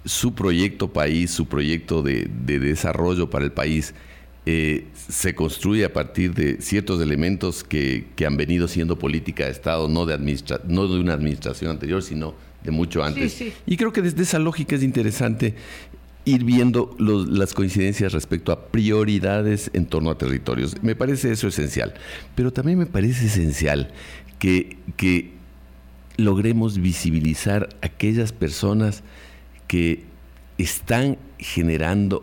[0.05, 3.93] su proyecto país, su proyecto de, de desarrollo para el país
[4.49, 9.89] eh, se construye a partir de ciertos elementos que, han venido siendo política de Estado,
[9.89, 13.43] no de, administra no de una administración anterior, sino de mucho antes.
[13.67, 15.55] Y creo que desde esa lógica es interesante
[16.25, 20.83] ir viendo las coincidencias respecto a prioridades en torno a territorios.
[20.83, 21.95] Me parece eso esencial.
[22.35, 23.93] Pero también me parece esencial
[24.41, 25.33] que, que
[26.17, 29.05] logremos visibilizar aquellas personas
[29.69, 30.05] que
[30.59, 32.23] están generando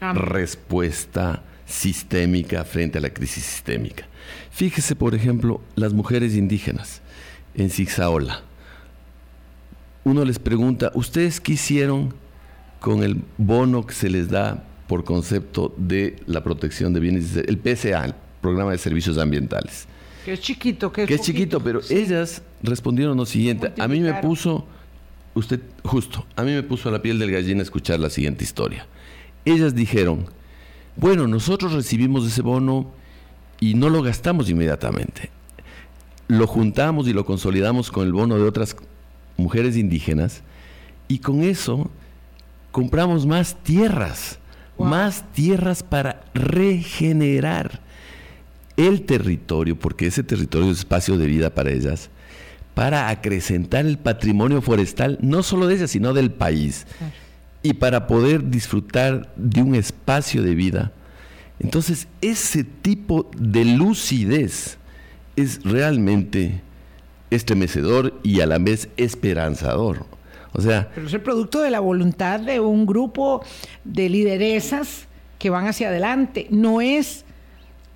[0.00, 4.06] respuesta sistémica frente a la crisis sistémica.
[4.50, 7.02] Fíjese, por ejemplo, las mujeres indígenas
[7.54, 8.42] en Zigzaola.
[10.08, 12.14] Uno les pregunta, ¿ustedes qué hicieron
[12.80, 17.58] con el bono que se les da por concepto de la protección de bienes, el
[17.58, 19.86] PSA, el Programa de Servicios Ambientales?
[20.24, 23.74] Que es chiquito, que es, que es chiquito, pero ellas respondieron lo siguiente.
[23.78, 24.64] A mí me puso,
[25.34, 28.86] usted, justo, a mí me puso a la piel del gallina escuchar la siguiente historia.
[29.44, 30.24] Ellas dijeron,
[30.96, 32.92] bueno, nosotros recibimos ese bono
[33.60, 35.28] y no lo gastamos inmediatamente.
[36.28, 38.74] Lo juntamos y lo consolidamos con el bono de otras
[39.38, 40.42] mujeres indígenas
[41.06, 41.90] y con eso
[42.70, 44.38] compramos más tierras,
[44.78, 47.80] más tierras para regenerar
[48.76, 52.10] el territorio, porque ese territorio es espacio de vida para ellas,
[52.74, 56.86] para acrecentar el patrimonio forestal, no solo de ellas, sino del país,
[57.62, 60.92] y para poder disfrutar de un espacio de vida.
[61.58, 64.78] Entonces, ese tipo de lucidez
[65.34, 66.60] es realmente
[67.30, 70.06] estremecedor y a la vez esperanzador.
[70.52, 73.44] O sea, pero es el producto de la voluntad de un grupo
[73.84, 75.06] de lideresas
[75.38, 76.46] que van hacia adelante.
[76.50, 77.24] No es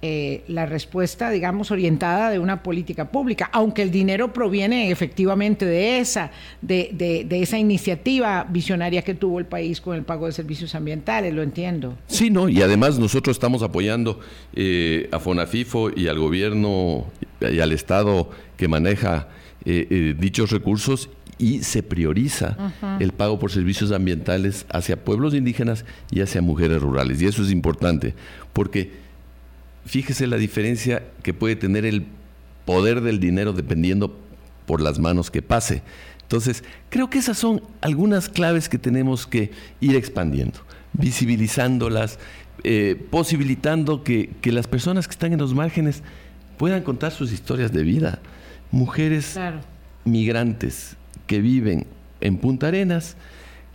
[0.04, 6.00] eh, la respuesta, digamos, orientada de una política pública, aunque el dinero proviene efectivamente de
[6.00, 11.32] esa, de, esa iniciativa visionaria que tuvo el país con el pago de servicios ambientales,
[11.32, 11.96] lo entiendo.
[12.08, 14.18] Sí, no, y además nosotros estamos apoyando
[14.54, 17.06] eh, a FONAFIFO y al gobierno
[17.50, 19.28] y al Estado que maneja
[19.64, 22.56] eh, dichos recursos y se prioriza
[23.00, 27.20] el pago por servicios ambientales hacia pueblos indígenas y hacia mujeres rurales.
[27.20, 28.14] Y eso es importante,
[28.52, 28.92] porque
[29.84, 32.06] fíjese la diferencia que puede tener el
[32.64, 34.16] poder del dinero dependiendo
[34.66, 35.82] por las manos que pase.
[36.22, 39.50] Entonces, creo que esas son algunas claves que tenemos que
[39.80, 40.60] ir expandiendo,
[40.92, 42.18] visibilizándolas,
[42.64, 46.02] eh, posibilitando que, las personas que están en los márgenes
[46.62, 48.20] puedan contar sus historias de vida.
[48.70, 49.36] Mujeres
[50.04, 50.96] migrantes
[51.26, 51.88] que viven
[52.20, 53.16] en Punta Arenas,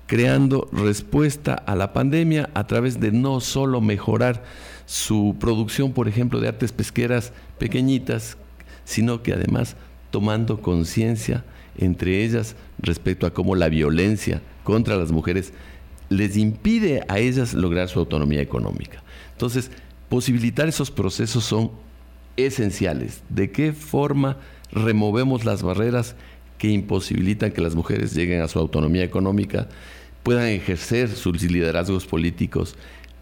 [0.05, 4.41] creando respuesta a la pandemia a través de no solo mejorar
[4.85, 8.37] su producción, por ejemplo, de artes pesqueras pequeñitas,
[8.85, 9.75] sino que además
[10.09, 11.43] tomando conciencia
[11.77, 15.51] entre ellas respecto a cómo la violencia contra las mujeres
[16.07, 19.03] les impide a ellas lograr su autonomía económica.
[19.33, 19.71] Entonces,
[20.07, 21.85] posibilitar esos procesos son
[22.37, 23.21] esenciales.
[23.29, 24.37] ¿De qué forma
[24.71, 26.15] removemos las barreras
[26.57, 29.67] que imposibilitan que las mujeres lleguen a su autonomía económica,
[30.23, 32.75] puedan ejercer sus liderazgos políticos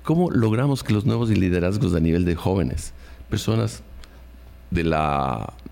[0.06, 2.94] ¿Cómo logramos que los nuevos liderazgos a nivel de jóvenes,
[3.28, 3.82] personas
[4.70, 4.84] de,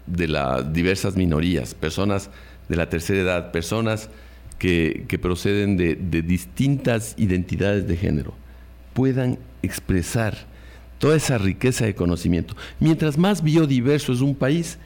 [0.07, 2.31] de las diversas minorías, personas
[2.67, 4.09] de la tercera edad, personas
[4.57, 8.33] que, proceden de, de distintas identidades de género,
[8.93, 10.47] puedan expresar
[11.03, 12.55] toda esa riqueza de conocimiento?
[12.79, 14.77] Mientras más biodiverso es un país,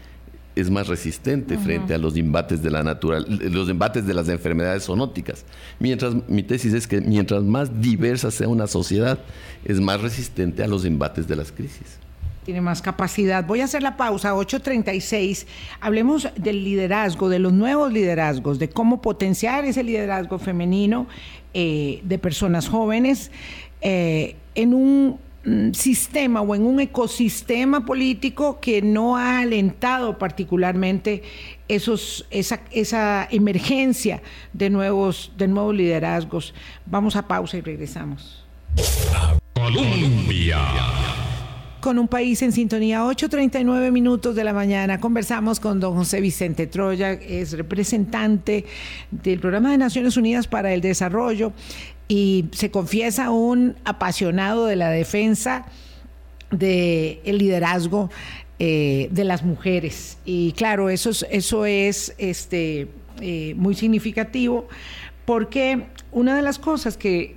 [0.55, 4.85] es más resistente frente a los embates de la natural, los embates de las enfermedades
[4.85, 5.45] zoonóticas.
[5.77, 9.19] Mientras mi tesis es que mientras más diversa sea una sociedad,
[9.63, 11.99] es más resistente a los embates de las crisis.
[12.45, 13.45] Tiene más capacidad.
[13.45, 15.45] Voy a hacer la pausa, 8.36.
[15.81, 21.05] Hablemos del liderazgo, de los nuevos liderazgos, de cómo potenciar ese liderazgo femenino
[21.53, 23.29] eh, de personas jóvenes
[23.81, 25.26] eh, en un
[25.73, 31.23] sistema o en un ecosistema político que no ha alentado particularmente
[31.67, 34.21] esos, esa, esa emergencia
[34.53, 36.53] de nuevos, de nuevos liderazgos.
[36.85, 38.45] Vamos a pausa y regresamos.
[39.53, 40.59] Colombia.
[41.79, 44.99] Con un país en sintonía, 8.39 minutos de la mañana.
[44.99, 48.65] Conversamos con don José Vicente Troya, es representante
[49.11, 51.53] del Programa de Naciones Unidas para el Desarrollo
[52.07, 55.65] y se confiesa un apasionado de la defensa
[56.51, 58.09] del liderazgo
[58.59, 60.17] eh, de las mujeres.
[60.25, 62.87] Y claro, eso es, eso es este,
[63.21, 64.67] eh, muy significativo
[65.25, 65.83] porque
[66.13, 67.35] una de las cosas que,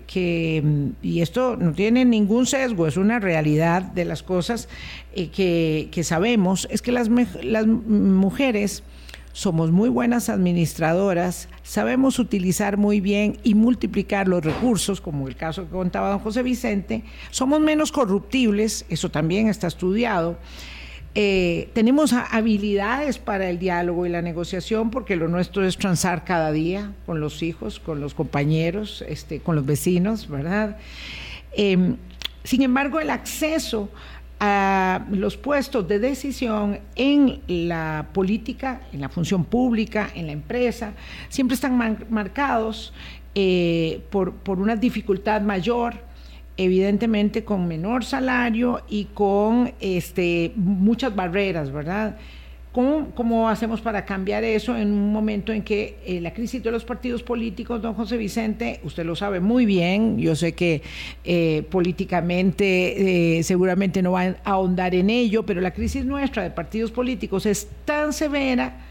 [1.02, 4.68] y esto no tiene ningún sesgo, es una realidad de las cosas
[5.12, 7.10] eh, que, que, sabemos, es que las,
[7.42, 8.84] las mujeres
[9.32, 15.64] somos muy buenas administradoras, sabemos utilizar muy bien y multiplicar los recursos, como el caso
[15.64, 20.36] que contaba don José Vicente, somos menos corruptibles, eso también está estudiado,
[21.16, 26.52] Eh, tenemos habilidades para el diálogo y la negociación porque lo nuestro es transar cada
[26.52, 30.76] día con los hijos, con los compañeros, este, con los vecinos, ¿verdad?
[31.52, 31.96] Em,
[32.44, 33.90] sin embargo, el acceso
[34.40, 40.94] a los puestos de decisión en la política, en la función pública, en la empresa,
[41.28, 41.76] siempre están
[42.08, 42.92] marcados
[43.34, 46.10] eh, por, por una dificultad mayor
[46.56, 52.16] evidentemente con menor salario y con este, muchas barreras, ¿verdad?
[52.72, 56.84] ¿Cómo, hacemos para cambiar eso en un momento en que eh, la crisis de los
[56.84, 60.80] partidos políticos, don José Vicente, usted lo sabe muy bien, yo sé que
[61.24, 66.50] eh, políticamente eh, seguramente no va a ahondar en ello, pero la crisis nuestra de
[66.50, 68.86] partidos políticos es tan severa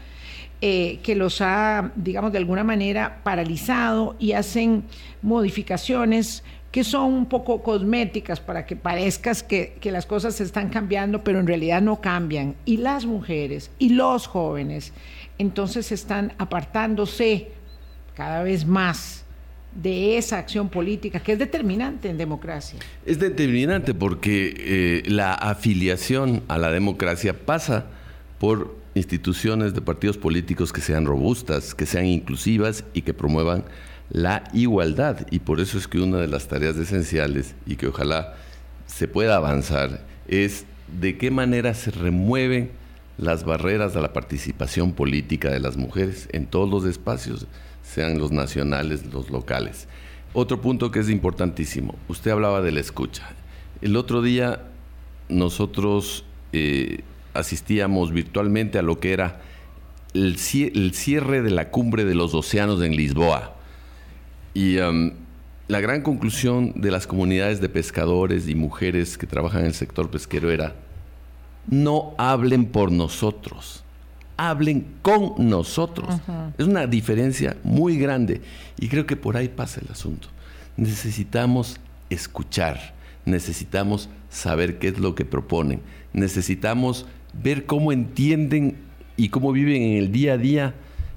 [0.60, 4.82] que los ha, digamos, de alguna manera paralizado y hacen
[5.22, 11.40] modificaciones que son un poco cosméticas para que parezcas que, las cosas están cambiando, pero
[11.40, 12.54] en realidad no cambian.
[12.64, 14.92] Y las mujeres y los jóvenes
[15.38, 17.48] entonces están apartándose
[18.14, 19.24] cada vez más
[19.74, 22.78] de esa acción política que es determinante en democracia.
[23.06, 27.86] Es determinante porque eh, la afiliación a la democracia pasa
[28.38, 33.64] por instituciones de partidos políticos que sean robustas, que sean inclusivas y que promuevan
[34.10, 35.26] la igualdad.
[35.30, 38.34] Y por eso es que una de las tareas esenciales y que ojalá
[38.86, 40.66] se pueda avanzar es
[41.00, 42.70] de qué manera se remueven
[43.16, 47.46] las barreras a la participación política de las mujeres en todos los espacios,
[47.82, 49.88] sean los nacionales, los locales.
[50.32, 53.30] Otro punto que es importantísimo, usted hablaba de la escucha.
[53.82, 54.62] El otro día
[55.28, 57.02] nosotros eh,
[57.34, 59.40] asistíamos virtualmente a lo que era
[60.14, 63.59] el cierre de la cumbre de los océanos en Lisboa
[64.54, 65.12] y um,
[65.68, 70.10] la gran conclusión de las comunidades de pescadores y mujeres que trabajan en el sector
[70.10, 70.74] pesquero era,
[71.68, 73.84] no hablen por nosotros,
[74.36, 76.16] hablen con nosotros.
[76.58, 78.40] Es una diferencia muy grande
[78.78, 80.28] y creo que por ahí pasa el asunto.
[80.76, 81.78] Necesitamos
[82.08, 82.94] escuchar,
[83.24, 85.82] necesitamos saber qué es lo que proponen,
[86.12, 88.76] necesitamos ver cómo entienden
[89.16, 90.74] y cómo viven en el día a día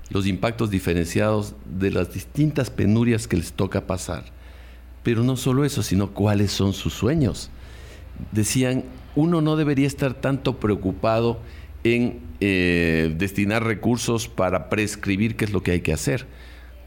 [0.10, 4.26] los impactos diferenciados de las distintas penurias que les toca pasar.
[5.04, 7.50] Pero no solo eso, sino cuáles son sus sueños.
[8.32, 8.84] Decían,
[9.16, 11.40] uno no debería estar tanto preocupado
[11.84, 16.26] en eh, destinar recursos para prescribir qué es lo que hay que hacer.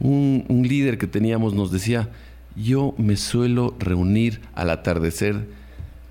[0.01, 2.11] Un, un líder que teníamos nos decía,
[2.55, 5.47] yo me suelo reunir al atardecer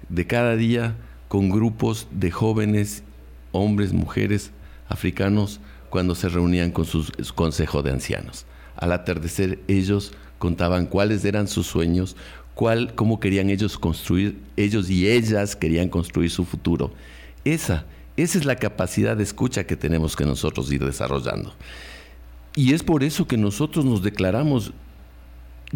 [0.09, 0.95] de cada día
[1.27, 3.03] con grupos de jóvenes,
[3.51, 4.51] hombres, mujeres,
[4.87, 5.59] africanos,
[5.95, 8.45] cuando se reunían con su consejo de ancianos.
[8.75, 12.17] Al atardecer ellos contaban cuáles eran sus sueños,
[12.53, 16.91] cuál, cómo querían ellos construir, ellos y ellas querían construir su futuro.
[17.45, 17.85] Esa,
[18.17, 21.53] esa es la capacidad de escucha que tenemos que nosotros ir desarrollando.
[22.57, 24.73] Y es por eso que nosotros nos declaramos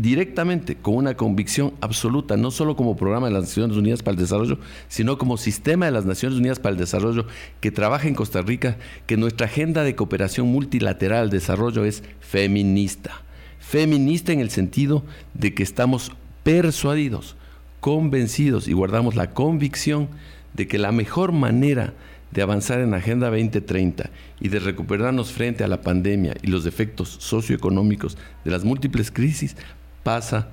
[0.01, 4.21] directamente, con una convicción absoluta, no solo como programa de las Naciones Unidas para el
[4.21, 7.25] Desarrollo, sino como sistema de las Naciones Unidas para el Desarrollo
[7.59, 8.77] que trabaja en Costa Rica,
[9.07, 13.21] que nuestra agenda de cooperación multilateral al desarrollo es feminista.
[13.59, 16.11] Feminista en el sentido de que estamos
[16.43, 17.35] persuadidos,
[17.81, 20.07] convencidos y guardamos la convicción
[20.53, 21.93] de que la mejor manera
[22.31, 26.65] de avanzar en la Agenda 2030 y de recuperarnos frente a la pandemia y los
[26.65, 29.55] efectos socioeconómicos de las múltiples crisis
[30.03, 30.49] pasa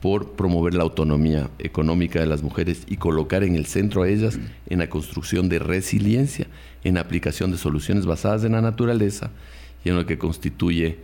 [0.00, 4.38] por promover la autonomía económica de las mujeres y colocar en el centro a ellas
[4.68, 6.46] en la construcción de resiliencia,
[6.84, 9.30] en aplicación de soluciones basadas en la naturaleza
[9.84, 10.98] y en lo que constituye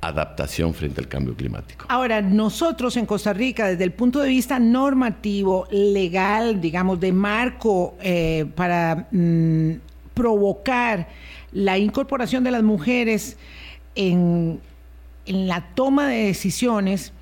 [0.00, 1.86] adaptación frente al cambio climático.
[1.88, 7.94] Ahora, nosotros en Costa Rica, desde el punto de vista normativo, legal, digamos, de marco
[8.02, 9.72] eh, para mm,
[10.12, 11.08] provocar
[11.52, 13.36] la incorporación de las mujeres
[13.94, 14.60] en,
[15.24, 17.12] en la toma de decisiones,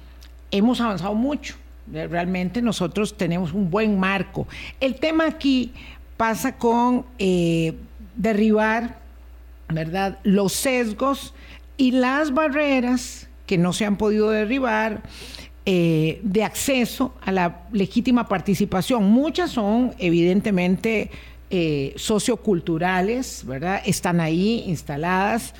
[0.52, 1.56] hemos avanzado mucho.
[1.92, 4.46] Realmente nosotros tenemos un buen marco.
[4.78, 5.72] El tema aquí
[6.16, 7.74] pasa con eh,
[8.14, 9.00] derribar,
[9.68, 11.34] ¿verdad?, los sesgos
[11.76, 15.02] y las barreras que no se han podido derribar
[15.66, 19.04] eh, de acceso a la legítima participación.
[19.04, 21.10] Muchas son evidentemente
[21.50, 23.82] eh, socioculturales, ¿verdad?
[23.84, 25.54] Están ahí instaladas.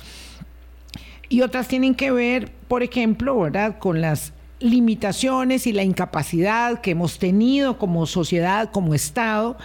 [1.29, 3.77] Y otras tienen que ver, por ejemplo, ¿verdad?
[3.79, 4.33] con las
[4.63, 9.57] limitaciones y la incapacidad que hemos tenido como sociedad, como Estado,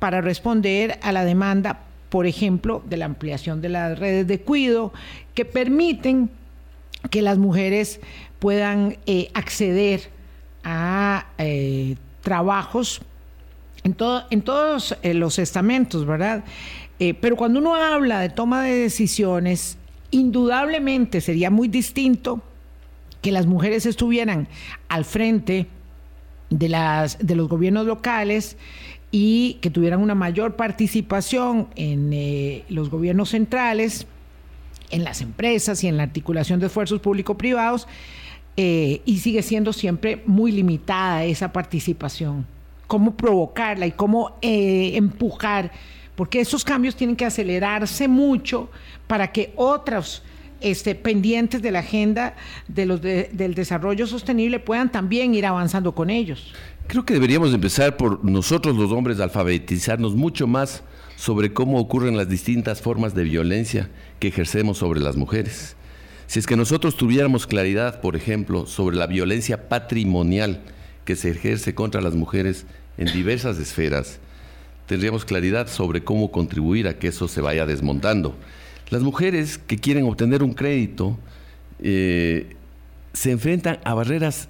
[0.00, 4.92] para responder a la demanda, por ejemplo, de la ampliación de las redes de cuido,
[5.34, 6.30] que permiten
[7.10, 8.00] que las mujeres
[8.40, 10.10] puedan eh, acceder
[10.64, 13.02] a eh, trabajos
[13.84, 16.44] en, todos eh, los estamentos, ¿verdad?
[16.98, 19.78] Pero cuando uno habla de toma de decisiones,
[20.10, 22.42] indudablemente sería muy distinto
[23.20, 24.48] que las mujeres estuvieran
[24.88, 25.66] al frente
[26.50, 28.56] de, las, de los gobiernos locales
[29.10, 34.06] y que tuvieran una mayor participación en eh, los gobiernos centrales,
[34.90, 37.86] en las empresas y en la articulación de esfuerzos público-privados,
[38.56, 42.46] y sigue siendo siempre muy limitada esa participación.
[42.86, 45.72] Cómo provocarla y cómo eh, empujar,
[46.14, 48.68] porque esos cambios tienen que acelerarse mucho
[49.06, 50.22] para que otros
[50.60, 52.36] este, pendientes de la agenda
[52.68, 56.52] del desarrollo sostenible puedan también ir avanzando con ellos.
[56.86, 60.82] Creo que deberíamos empezar por nosotros los hombres alfabetizarnos mucho más
[61.16, 65.76] sobre cómo ocurren las distintas formas de violencia que ejercemos sobre las mujeres.
[66.26, 70.62] Si es que nosotros tuviéramos claridad, por ejemplo, sobre la violencia patrimonial
[71.04, 72.66] que se ejerce contra las mujeres
[72.98, 74.20] en diversas esferas,
[74.86, 78.34] tendríamos claridad sobre cómo contribuir a que eso se vaya desmontando.
[78.90, 81.18] Las mujeres que quieren obtener un crédito
[81.80, 82.56] eh,
[83.12, 84.48] se enfrentan a barreras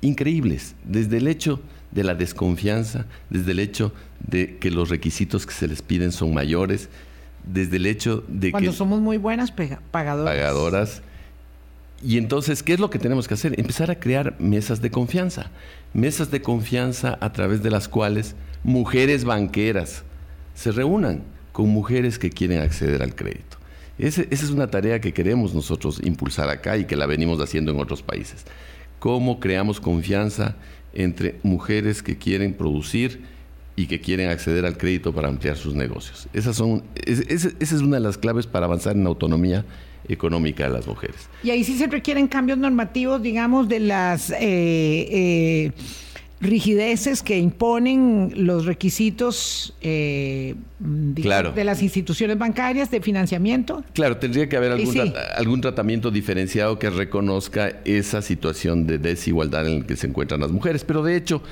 [0.00, 1.60] increíbles, desde el hecho
[1.90, 3.92] de la desconfianza, desde el hecho
[4.26, 6.88] de que los requisitos que se les piden son mayores,
[7.44, 8.76] desde el hecho de Cuando que...
[8.76, 10.34] somos muy buenas pagadoras.
[10.34, 11.02] Pagadoras.
[12.04, 13.58] Y entonces, ¿qué es lo que tenemos que hacer?
[13.58, 15.50] Empezar a crear mesas de confianza
[15.94, 20.04] mesas de confianza a través de las cuales mujeres banqueras
[20.54, 21.22] se reúnan
[21.52, 23.58] con mujeres que quieren acceder al crédito.
[24.06, 27.78] Esa es una tarea que queremos nosotros impulsar acá y que la venimos haciendo en
[27.78, 28.44] otros países.
[28.98, 30.56] ¿Cómo creamos confianza
[30.92, 33.20] entre mujeres que quieren producir
[33.76, 36.28] y que quieren acceder al crédito para ampliar sus negocios?
[36.32, 39.64] Esas son, esa es una de las claves para avanzar en autonomía
[40.08, 41.28] económica de las mujeres.
[41.42, 45.72] Y ahí sí se requieren cambios normativos, digamos, de las eh, eh,
[46.42, 53.84] rigideces que imponen los requisitos eh, de las instituciones bancarias de financiamiento.
[53.94, 59.86] Claro, tendría que haber algún, tratamiento diferenciado que reconozca esa situación de desigualdad en la
[59.86, 60.84] que se encuentran las mujeres.
[60.84, 61.42] Pero de hecho,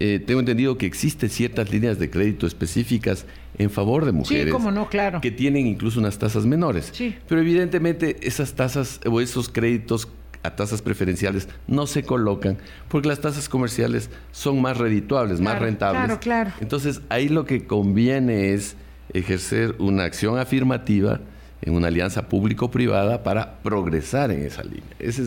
[0.00, 3.26] eh, tengo entendido que existen ciertas líneas de crédito específicas
[3.56, 4.52] en favor de mujeres.
[4.52, 5.20] no, claro.
[5.20, 6.92] Que tienen incluso unas tasas menores.
[7.28, 10.08] Pero evidentemente esas tasas o esos créditos
[10.42, 16.02] a tasas preferenciales no se colocan porque las tasas comerciales son más redituables, más rentables.
[16.02, 16.52] Claro, claro.
[16.60, 18.76] Entonces ahí lo que conviene es
[19.12, 21.20] ejercer una acción afirmativa
[21.62, 24.82] en una alianza público-privada para progresar en esa línea.
[24.98, 25.22] Esa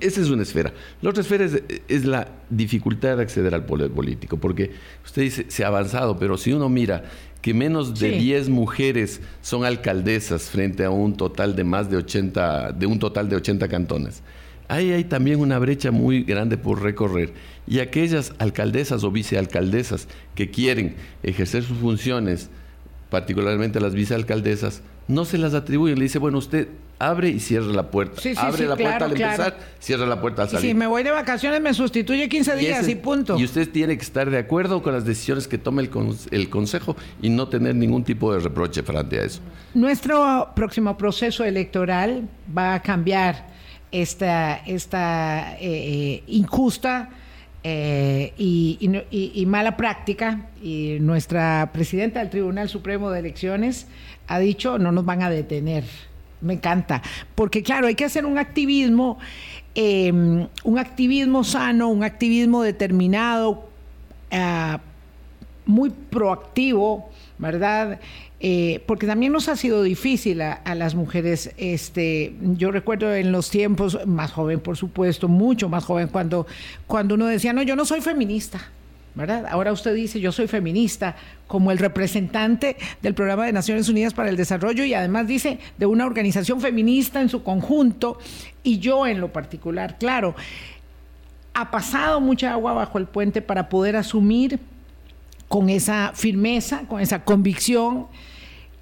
[0.00, 0.72] es, una esfera.
[1.00, 1.46] La otra esfera
[1.88, 4.72] es, la dificultad de acceder al poder político, porque
[5.04, 7.04] usted dice, se ha avanzado, pero si uno mira
[7.40, 12.72] que menos de 10 mujeres son alcaldesas frente a un total de más de 80,
[12.72, 14.22] de un total de 80 cantones,
[14.68, 17.32] ahí hay también una brecha muy grande por recorrer.
[17.66, 22.50] Y aquellas alcaldesas o vicealcaldesas que quieren ejercer sus funciones,
[23.10, 25.98] particularmente las vicealcaldesas, no se las atribuyen.
[25.98, 28.20] Le dice, bueno, usted abre y cierra la puerta.
[28.38, 30.70] abre la puerta al empezar, cierra la puerta al salir.
[30.70, 33.38] si me voy de vacaciones, me sustituye 15 días y punto.
[33.38, 35.90] Y usted tiene que estar de acuerdo con las decisiones que tome el,
[36.30, 39.40] el Consejo y no tener ningún tipo de reproche frente a eso.
[39.74, 43.55] Nuestro próximo proceso electoral va a cambiar
[43.92, 47.10] esta, esta eh, eh, injusta
[47.62, 50.46] eh, y, mala práctica.
[50.62, 53.86] Y nuestra presidenta del Tribunal Supremo de Elecciones
[54.28, 55.84] ha dicho, no nos van a detener.
[56.40, 57.02] Me encanta,
[57.34, 59.18] porque claro, hay que hacer un activismo,
[59.74, 63.68] em, un activismo sano, un activismo determinado,
[64.30, 64.80] ah,
[65.64, 67.98] muy proactivo, ¿verdad?
[68.38, 71.52] Eh, porque también nos ha sido difícil a, las mujeres.
[71.56, 76.46] Este, yo recuerdo en los tiempos, más joven por supuesto, mucho más joven, cuando,
[76.86, 78.60] cuando uno decía, no, yo no soy feminista.
[79.14, 79.46] ¿verdad?
[79.48, 81.16] Ahora usted dice, yo soy feminista,
[81.46, 85.86] como el representante del Programa de Naciones Unidas para el Desarrollo y además dice de
[85.86, 88.18] una organización feminista en su conjunto
[88.62, 89.96] y yo en lo particular.
[89.98, 90.34] Claro,
[91.54, 94.60] ha pasado mucha agua bajo el puente para poder asumir
[95.48, 98.06] con esa firmeza, con esa convicción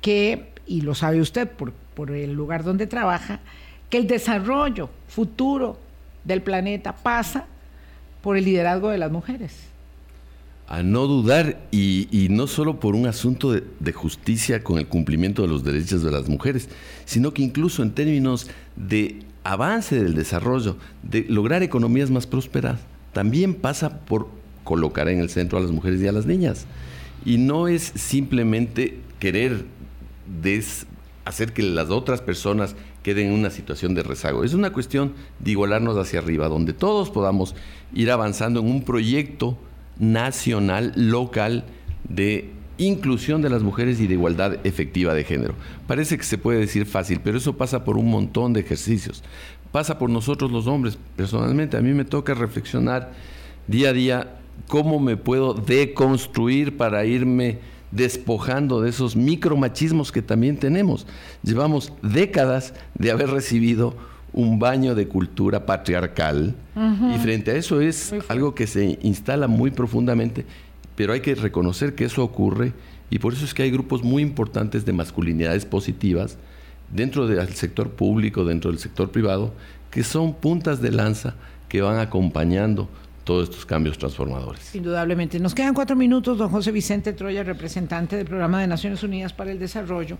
[0.00, 3.40] que, y lo sabe usted por, por el lugar donde trabaja,
[3.90, 5.78] que el desarrollo futuro
[6.24, 7.46] del planeta pasa
[8.22, 9.52] por el liderazgo de las mujeres.
[10.66, 15.42] A no dudar, y, no solo por un asunto de, de, justicia con el cumplimiento
[15.42, 16.70] de los derechos de las mujeres,
[17.04, 22.80] sino que incluso en términos de avance del desarrollo, de lograr economías más prósperas,
[23.12, 24.28] también pasa por
[24.64, 26.66] colocar en el centro a las mujeres y a las niñas.
[27.24, 29.64] Y no es simplemente querer
[31.24, 34.44] hacer que las otras personas queden en una situación de rezago.
[34.44, 37.54] Es una cuestión de igualarnos hacia arriba, donde todos podamos
[37.94, 39.58] ir avanzando en un proyecto
[39.98, 41.64] nacional, local,
[42.08, 45.54] de inclusión de las mujeres y de igualdad efectiva de género.
[45.86, 49.22] Parece que se puede decir fácil, pero eso pasa por un montón de ejercicios.
[49.70, 50.98] Pasa por nosotros los hombres.
[51.16, 53.12] Personalmente, a mí me toca reflexionar
[53.66, 57.58] día a día cómo me puedo deconstruir para irme
[57.90, 61.06] despojando de esos micromachismos que también tenemos.
[61.42, 63.94] Llevamos décadas de haber recibido
[64.32, 66.56] un baño de cultura patriarcal
[67.14, 70.44] y frente a eso es algo que se instala muy profundamente
[70.96, 72.72] pero hay que reconocer que eso ocurre
[73.10, 76.38] y por eso es que hay grupos muy importantes de masculinidades positivas
[76.92, 79.52] dentro del sector público, dentro del sector privado,
[79.90, 81.34] que son puntas de lanza
[81.68, 82.88] que van acompañando
[83.24, 84.74] todos estos cambios transformadores.
[84.74, 85.40] Indudablemente.
[85.40, 89.50] Nos quedan cuatro minutos, don José Vicente Troya, representante del Programa de Naciones Unidas para
[89.50, 90.18] el Desarrollo.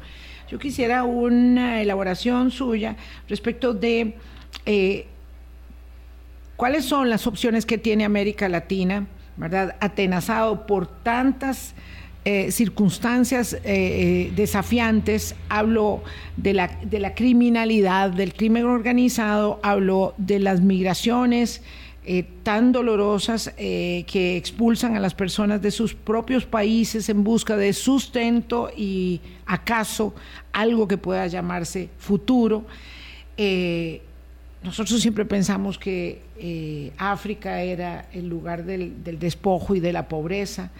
[0.50, 2.96] Yo quisiera una elaboración suya
[3.28, 4.16] respecto de
[4.66, 5.06] eh,
[6.56, 9.76] cuáles son las opciones que tiene América Latina ¿verdad?
[9.80, 11.74] Atenazado por tantas
[12.24, 16.02] eh, circunstancias eh, desafiantes, hablo
[16.36, 21.62] de la, criminalidad, del crimen organizado, hablo de las migraciones
[22.42, 28.70] tan dolorosas que expulsan a las personas de sus propios países en busca de sustento
[28.76, 30.14] y acaso
[30.52, 32.66] algo que pueda llamarse futuro.
[34.64, 40.70] Nosotros siempre pensamos que eh, África era el lugar del, despojo y de la pobreza,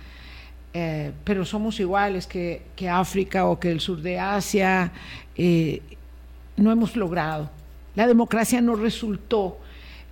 [0.73, 4.91] eh, pero somos iguales que, África o que el sur de Asia.
[5.37, 5.83] Eh,
[6.57, 7.51] no hemos logrado.
[7.95, 9.59] La democracia no resultó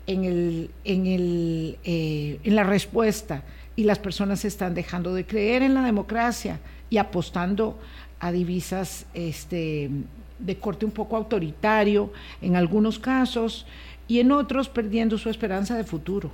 [0.07, 3.45] en, el, en, el, en la respuesta
[3.77, 7.79] y las personas están dejando de creer en la democracia y apostando
[8.21, 9.91] a divisas este,
[10.39, 13.67] de corte un poco autoritario en algunos casos
[14.09, 16.31] y en otros perdiendo su esperanza de futuro.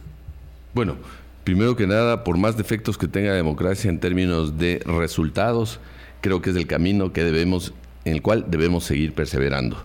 [0.75, 0.97] Bueno,
[1.45, 5.81] primero que nada, por más defectos que tenga la democracia en términos de resultados,
[6.21, 7.73] creo que es el camino que debemos,
[8.05, 9.77] en el cual debemos seguir perseverando.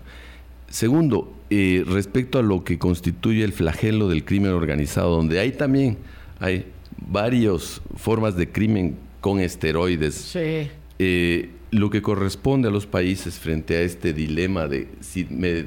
[0.68, 5.98] Segundo, eh, respecto a lo que constituye el flagelo del crimen organizado, donde hay también
[6.40, 10.16] hay varias formas de crimen con esteroides.
[10.16, 10.68] Sí.
[10.98, 15.66] Eh, lo que corresponde a los países frente a este dilema de si me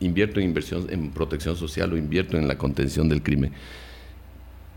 [0.00, 3.52] invierto en inversión en protección social o invierto en la contención del crimen,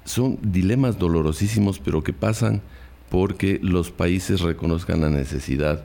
[0.06, 2.62] son dilemas dolorosísimos, pero que pasan
[3.10, 5.84] porque los países reconozcan la necesidad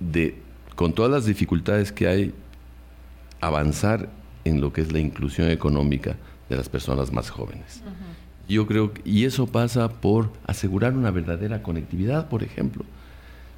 [0.00, 0.34] de,
[0.74, 2.34] con todas las dificultades que hay,
[3.46, 4.08] avanzar
[4.44, 6.16] en lo que es la inclusión económica
[6.48, 7.82] de las personas más jóvenes.
[8.48, 12.84] Yo creo, y eso pasa por asegurar una verdadera conectividad, por ejemplo.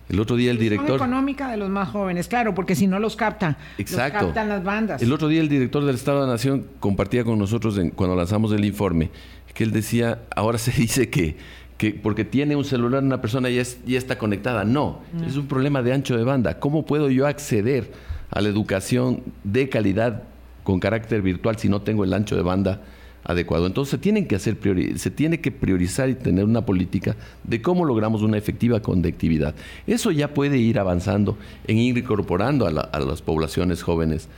[0.09, 0.97] El otro día el director...
[0.97, 3.57] económica de los más jóvenes, claro, porque si no los captan.
[3.77, 4.19] Exacto.
[4.19, 5.03] Los captan las bandas.
[5.03, 8.53] El otro día el director del Estado de la Nación compartía con nosotros cuando lanzamos
[8.53, 9.11] el informe
[9.57, 11.37] que él decía, ahora se dice que,
[11.79, 14.65] que porque tiene un celular una persona ya, ya está conectada.
[14.65, 16.61] No, es un problema de ancho de banda.
[16.61, 17.91] ¿Cómo puedo yo acceder
[18.31, 20.23] a la educación de calidad
[20.65, 22.83] con carácter virtual si no tengo el ancho de banda?
[23.27, 23.67] adecuado.
[23.67, 24.57] Entonces se, tienen que hacer
[24.97, 29.55] se tiene que priorizar y tener una política de cómo logramos una efectiva conectividad.
[29.87, 34.29] Eso ya puede ir avanzando en ir incorporando a, las poblaciones jóvenes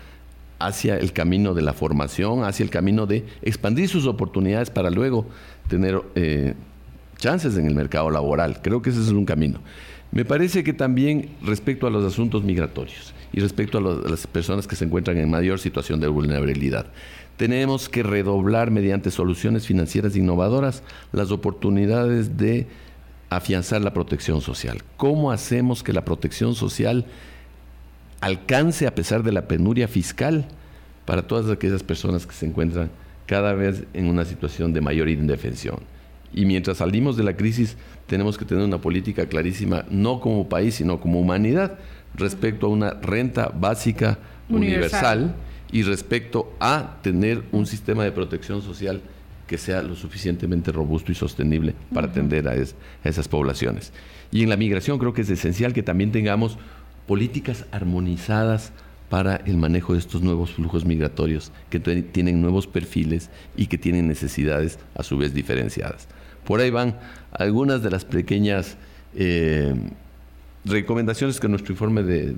[0.58, 5.26] hacia el camino de la formación, hacia el camino de expandir sus oportunidades para luego
[5.68, 6.54] tener eh,
[7.18, 8.60] chances en el mercado laboral.
[8.62, 9.60] Creo que ese es un camino.
[10.10, 14.76] Me parece que también respecto a los asuntos migratorios y respecto a, las personas que
[14.76, 16.86] se encuentran en mayor situación de vulnerabilidad,
[17.36, 22.66] tenemos que redoblar mediante soluciones financieras innovadoras las oportunidades de
[23.30, 24.82] afianzar la protección social.
[24.96, 27.06] ¿Cómo hacemos que la protección social
[28.20, 30.46] alcance a pesar de la penuria fiscal
[31.04, 32.90] para todas aquellas personas que se encuentran
[33.26, 35.78] cada vez en una situación de mayor indefensión?
[36.32, 37.76] Y mientras salimos de la crisis,
[38.06, 41.78] tenemos que tener una política clarísima, no como país, sino como humanidad,
[42.14, 44.18] respecto a una renta básica
[44.48, 45.34] universal
[45.70, 49.02] y respecto a tener un sistema de protección social
[49.46, 52.54] que sea lo suficientemente robusto y sostenible para atender a,
[53.08, 53.92] esas poblaciones.
[54.30, 56.58] Y en la migración creo que es esencial que también tengamos
[57.06, 58.72] políticas armonizadas
[59.08, 64.06] para el manejo de estos nuevos flujos migratorios que tienen nuevos perfiles y que tienen
[64.06, 66.08] necesidades a su vez diferenciadas.
[66.48, 66.96] Por ahí van
[67.30, 68.78] algunas de las pequeñas
[69.14, 69.74] eh,
[70.64, 72.34] recomendaciones que nuestro informe de,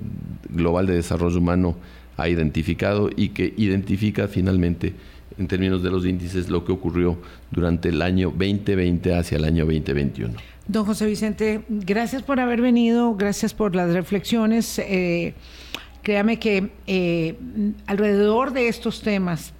[0.49, 1.77] global de desarrollo humano
[2.17, 4.93] ha identificado y que identifica finalmente
[5.37, 7.19] en términos de los índices lo que ocurrió
[7.51, 10.33] durante el año 2020 hacia el año 2021.
[10.67, 14.77] Don José Vicente, gracias por haber venido, gracias por las reflexiones.
[14.79, 15.35] Eh,
[16.03, 17.35] créame que eh,
[17.85, 19.53] alrededor de estos temas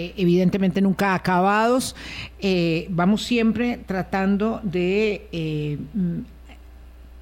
[0.00, 1.94] eh, evidentemente nunca acabados.
[2.40, 6.20] Eh, vamos siempre tratando de mm,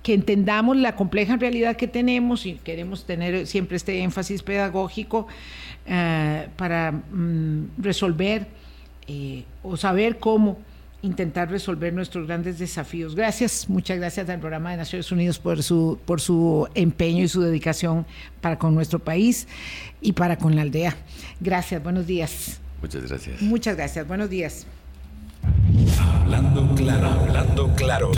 [0.03, 5.27] que entendamos la compleja realidad que tenemos y queremos tener siempre este énfasis pedagógico
[6.57, 8.47] para mm, resolver
[9.63, 10.59] o saber cómo
[11.03, 13.15] intentar resolver nuestros grandes desafíos.
[13.15, 17.41] Gracias, muchas gracias al programa de Naciones Unidas por su, por su empeño y su
[17.41, 18.07] dedicación
[18.41, 19.47] para con nuestro país
[20.01, 20.97] y para con la aldea.
[21.41, 22.61] Gracias, buenos días.
[22.81, 23.43] Muchas gracias.
[23.43, 24.67] Muchas gracias, buenos días.
[26.01, 28.13] Hablando claro, hablando claro.